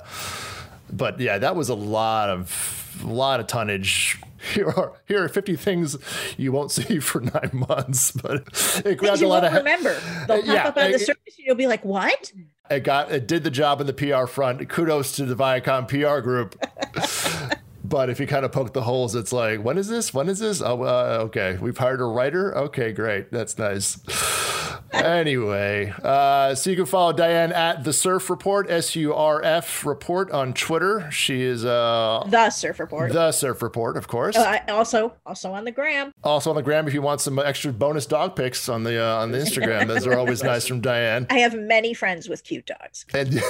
but 0.92 1.20
yeah, 1.20 1.38
that 1.38 1.56
was 1.56 1.70
a 1.70 1.76
lot 1.76 2.30
of 2.30 3.00
a 3.04 3.08
lot 3.08 3.40
of 3.40 3.48
tonnage 3.48 4.20
here 4.44 4.68
are 4.68 4.94
here 5.06 5.24
are 5.24 5.30
50 5.30 5.56
things 5.56 5.98
you 6.38 6.52
won't 6.52 6.72
see 6.78 7.00
for 7.00 7.22
nine 7.22 7.52
months 7.54 8.12
but 8.12 8.48
it 8.86 8.98
grabbed 8.98 9.22
a 9.22 9.28
lot 9.28 9.44
of 9.44 9.54
remember. 9.54 10.00
They'll 10.28 10.42
pop 10.42 10.48
yeah, 10.48 10.68
up 10.68 10.78
on 10.78 10.92
the 10.92 11.00
surface 11.00 11.38
and 11.38 11.46
you'll 11.46 11.56
be 11.56 11.68
like 11.68 11.84
what? 11.86 12.32
It 12.70 12.84
got 12.84 13.12
it 13.12 13.28
did 13.28 13.44
the 13.44 13.52
job 13.52 13.82
in 13.82 13.88
the 13.88 13.94
pr 13.94 14.26
front. 14.28 14.68
Kudos 14.70 15.16
to 15.18 15.26
the 15.26 15.36
viacom 15.36 15.88
pr 15.88 16.22
group 16.22 16.56
but 17.84 18.10
if 18.10 18.20
you 18.20 18.28
kind 18.28 18.46
of 18.46 18.52
poke 18.52 18.74
the 18.74 18.84
holes 18.84 19.16
it's 19.16 19.34
like 19.34 19.64
when 19.64 19.78
is 19.78 19.88
this 19.88 20.14
when 20.14 20.30
is 20.30 20.40
this 20.40 20.62
oh 20.62 20.84
uh, 20.84 21.18
okay 21.22 21.58
we've 21.62 21.78
hired 21.78 22.02
a 22.02 22.06
writer 22.06 22.56
okay 22.58 22.92
great 22.92 23.32
that's 23.32 23.58
nice 23.58 24.00
anyway, 24.94 25.94
uh, 26.04 26.56
so 26.56 26.70
you 26.70 26.76
can 26.76 26.86
follow 26.86 27.14
Diane 27.14 27.52
at 27.52 27.84
the 27.84 27.94
Surf 27.94 28.30
Report, 28.30 28.70
S 28.70 28.96
U 28.96 29.14
R 29.14 29.42
F 29.42 29.86
Report 29.86 30.32
on 30.32 30.54
Twitter. 30.54 31.10
She 31.12 31.42
is 31.42 31.66
uh, 31.66 32.24
the 32.28 32.50
Surf 32.50 32.80
Report. 32.80 33.12
The 33.12 33.32
Surf 33.32 33.62
Report, 33.62 33.98
of 33.98 34.08
course. 34.08 34.36
Uh, 34.36 34.60
also, 34.70 35.14
also 35.26 35.52
on 35.52 35.66
the 35.66 35.72
gram. 35.72 36.14
Also 36.24 36.50
on 36.50 36.56
the 36.56 36.62
gram, 36.62 36.88
if 36.88 36.94
you 36.94 37.02
want 37.02 37.22
some 37.22 37.40
extra 37.40 37.74
bonus 37.74 38.06
dog 38.06 38.36
pics 38.36 38.70
on 38.70 38.84
the 38.84 39.04
uh, 39.04 39.18
on 39.18 39.32
the 39.32 39.40
Instagram, 39.40 39.88
those 39.88 40.08
are 40.08 40.18
always 40.18 40.44
nice 40.44 40.68
from 40.68 40.82
Diane. 40.82 41.28
I 41.30 41.40
have 41.40 41.56
many 41.56 41.94
friends 41.94 42.30
with 42.30 42.44
cute 42.44 42.66
dogs. 42.66 43.06
And 43.14 43.42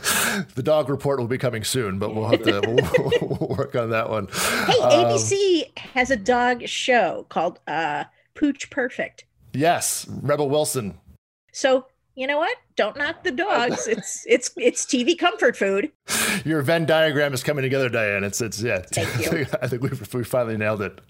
the 0.54 0.62
dog 0.62 0.88
report 0.88 1.18
will 1.18 1.26
be 1.26 1.38
coming 1.38 1.64
soon, 1.64 1.98
but 1.98 2.14
we'll 2.14 2.28
have 2.28 2.42
to 2.42 2.60
we'll, 3.20 3.36
we'll 3.38 3.56
work 3.56 3.74
on 3.74 3.90
that 3.90 4.10
one. 4.10 4.26
Hey, 4.26 4.80
ABC 4.80 5.62
um, 5.62 5.72
has 5.94 6.10
a 6.10 6.16
dog 6.16 6.66
show 6.66 7.26
called 7.28 7.60
uh, 7.66 8.04
Pooch 8.34 8.70
Perfect. 8.70 9.24
Yes, 9.52 10.06
Rebel 10.08 10.48
Wilson. 10.48 10.98
So 11.52 11.86
you 12.14 12.26
know 12.26 12.38
what? 12.38 12.56
Don't 12.76 12.96
knock 12.96 13.22
the 13.24 13.30
dogs. 13.30 13.86
It's 13.90 14.24
it's 14.26 14.50
it's 14.56 14.84
TV 14.84 15.18
comfort 15.18 15.56
food. 15.56 15.90
Your 16.44 16.62
Venn 16.62 16.86
diagram 16.86 17.32
is 17.32 17.42
coming 17.42 17.62
together, 17.62 17.88
Diane. 17.88 18.24
It's 18.24 18.40
it's 18.40 18.62
yeah. 18.62 18.82
Thank 18.92 19.32
you. 19.32 19.46
I 19.62 19.66
think 19.66 19.82
we 19.82 19.90
we 20.12 20.24
finally 20.24 20.56
nailed 20.56 20.82
it. 20.82 21.00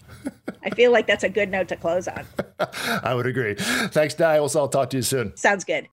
I 0.63 0.69
feel 0.69 0.91
like 0.91 1.07
that's 1.07 1.23
a 1.23 1.29
good 1.29 1.49
note 1.49 1.67
to 1.69 1.75
close 1.75 2.07
on. 2.07 2.25
I 3.03 3.13
would 3.13 3.27
agree. 3.27 3.55
Thanks, 3.55 4.13
Di. 4.13 4.39
We'll 4.39 4.51
I'll 4.55 4.67
talk 4.67 4.89
to 4.91 4.97
you 4.97 5.03
soon. 5.03 5.35
Sounds 5.35 5.63
good. 5.63 5.87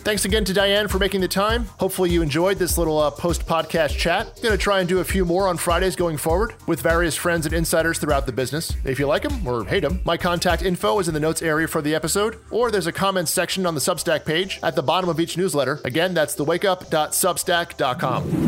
Thanks 0.00 0.24
again 0.24 0.44
to 0.46 0.54
Diane 0.54 0.88
for 0.88 0.98
making 0.98 1.20
the 1.20 1.28
time. 1.28 1.66
Hopefully, 1.78 2.08
you 2.10 2.22
enjoyed 2.22 2.58
this 2.58 2.78
little 2.78 2.98
uh, 2.98 3.10
post 3.10 3.44
podcast 3.46 3.98
chat. 3.98 4.40
Going 4.40 4.56
to 4.56 4.58
try 4.58 4.80
and 4.80 4.88
do 4.88 5.00
a 5.00 5.04
few 5.04 5.26
more 5.26 5.46
on 5.48 5.58
Fridays 5.58 5.96
going 5.96 6.16
forward 6.16 6.54
with 6.66 6.80
various 6.80 7.14
friends 7.14 7.44
and 7.44 7.54
insiders 7.54 7.98
throughout 7.98 8.24
the 8.24 8.32
business. 8.32 8.72
If 8.84 8.98
you 8.98 9.06
like 9.06 9.22
them 9.22 9.46
or 9.46 9.64
hate 9.64 9.80
them, 9.80 10.00
my 10.04 10.16
contact 10.16 10.62
info 10.62 10.98
is 10.98 11.08
in 11.08 11.14
the 11.14 11.20
notes 11.20 11.42
area 11.42 11.68
for 11.68 11.82
the 11.82 11.94
episode, 11.94 12.38
or 12.50 12.70
there's 12.70 12.86
a 12.86 12.92
comments 12.92 13.32
section 13.32 13.66
on 13.66 13.74
the 13.74 13.80
Substack 13.80 14.24
page 14.24 14.60
at 14.62 14.76
the 14.76 14.82
bottom 14.82 15.10
of 15.10 15.20
each 15.20 15.36
newsletter. 15.36 15.80
Again, 15.84 16.14
that's 16.14 16.34
thewakeup.substack.com. 16.36 18.47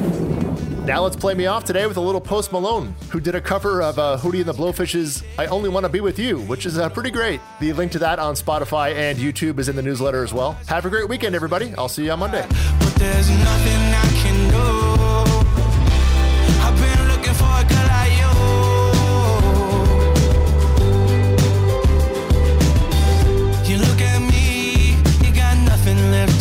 Now 0.84 1.02
let's 1.02 1.16
play 1.16 1.34
me 1.34 1.46
off 1.46 1.64
today 1.64 1.86
with 1.86 1.98
a 1.98 2.00
little 2.00 2.20
Post 2.20 2.52
Malone, 2.52 2.94
who 3.10 3.20
did 3.20 3.34
a 3.34 3.40
cover 3.40 3.82
of 3.82 3.98
uh, 3.98 4.16
Hootie 4.18 4.40
and 4.40 4.46
the 4.46 4.54
Blowfish's 4.54 5.22
I 5.38 5.46
Only 5.46 5.68
Want 5.68 5.84
to 5.84 5.88
Be 5.90 6.00
With 6.00 6.18
You, 6.18 6.40
which 6.40 6.64
is 6.66 6.78
uh, 6.78 6.88
pretty 6.88 7.10
great. 7.10 7.40
The 7.60 7.72
link 7.74 7.92
to 7.92 7.98
that 8.00 8.18
on 8.18 8.34
Spotify 8.34 8.94
and 8.94 9.18
YouTube 9.18 9.58
is 9.58 9.68
in 9.68 9.76
the 9.76 9.82
newsletter 9.82 10.24
as 10.24 10.32
well. 10.32 10.52
Have 10.68 10.86
a 10.86 10.90
great 10.90 11.08
weekend, 11.08 11.34
everybody. 11.34 11.74
I'll 11.76 11.88
see 11.88 12.06
you 12.06 12.12
on 12.12 12.18
Monday. 12.18 12.46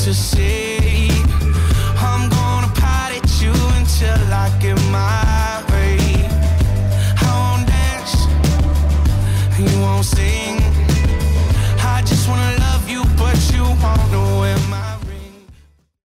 to 0.10 0.16
see 0.16 0.69
sing. 10.04 10.59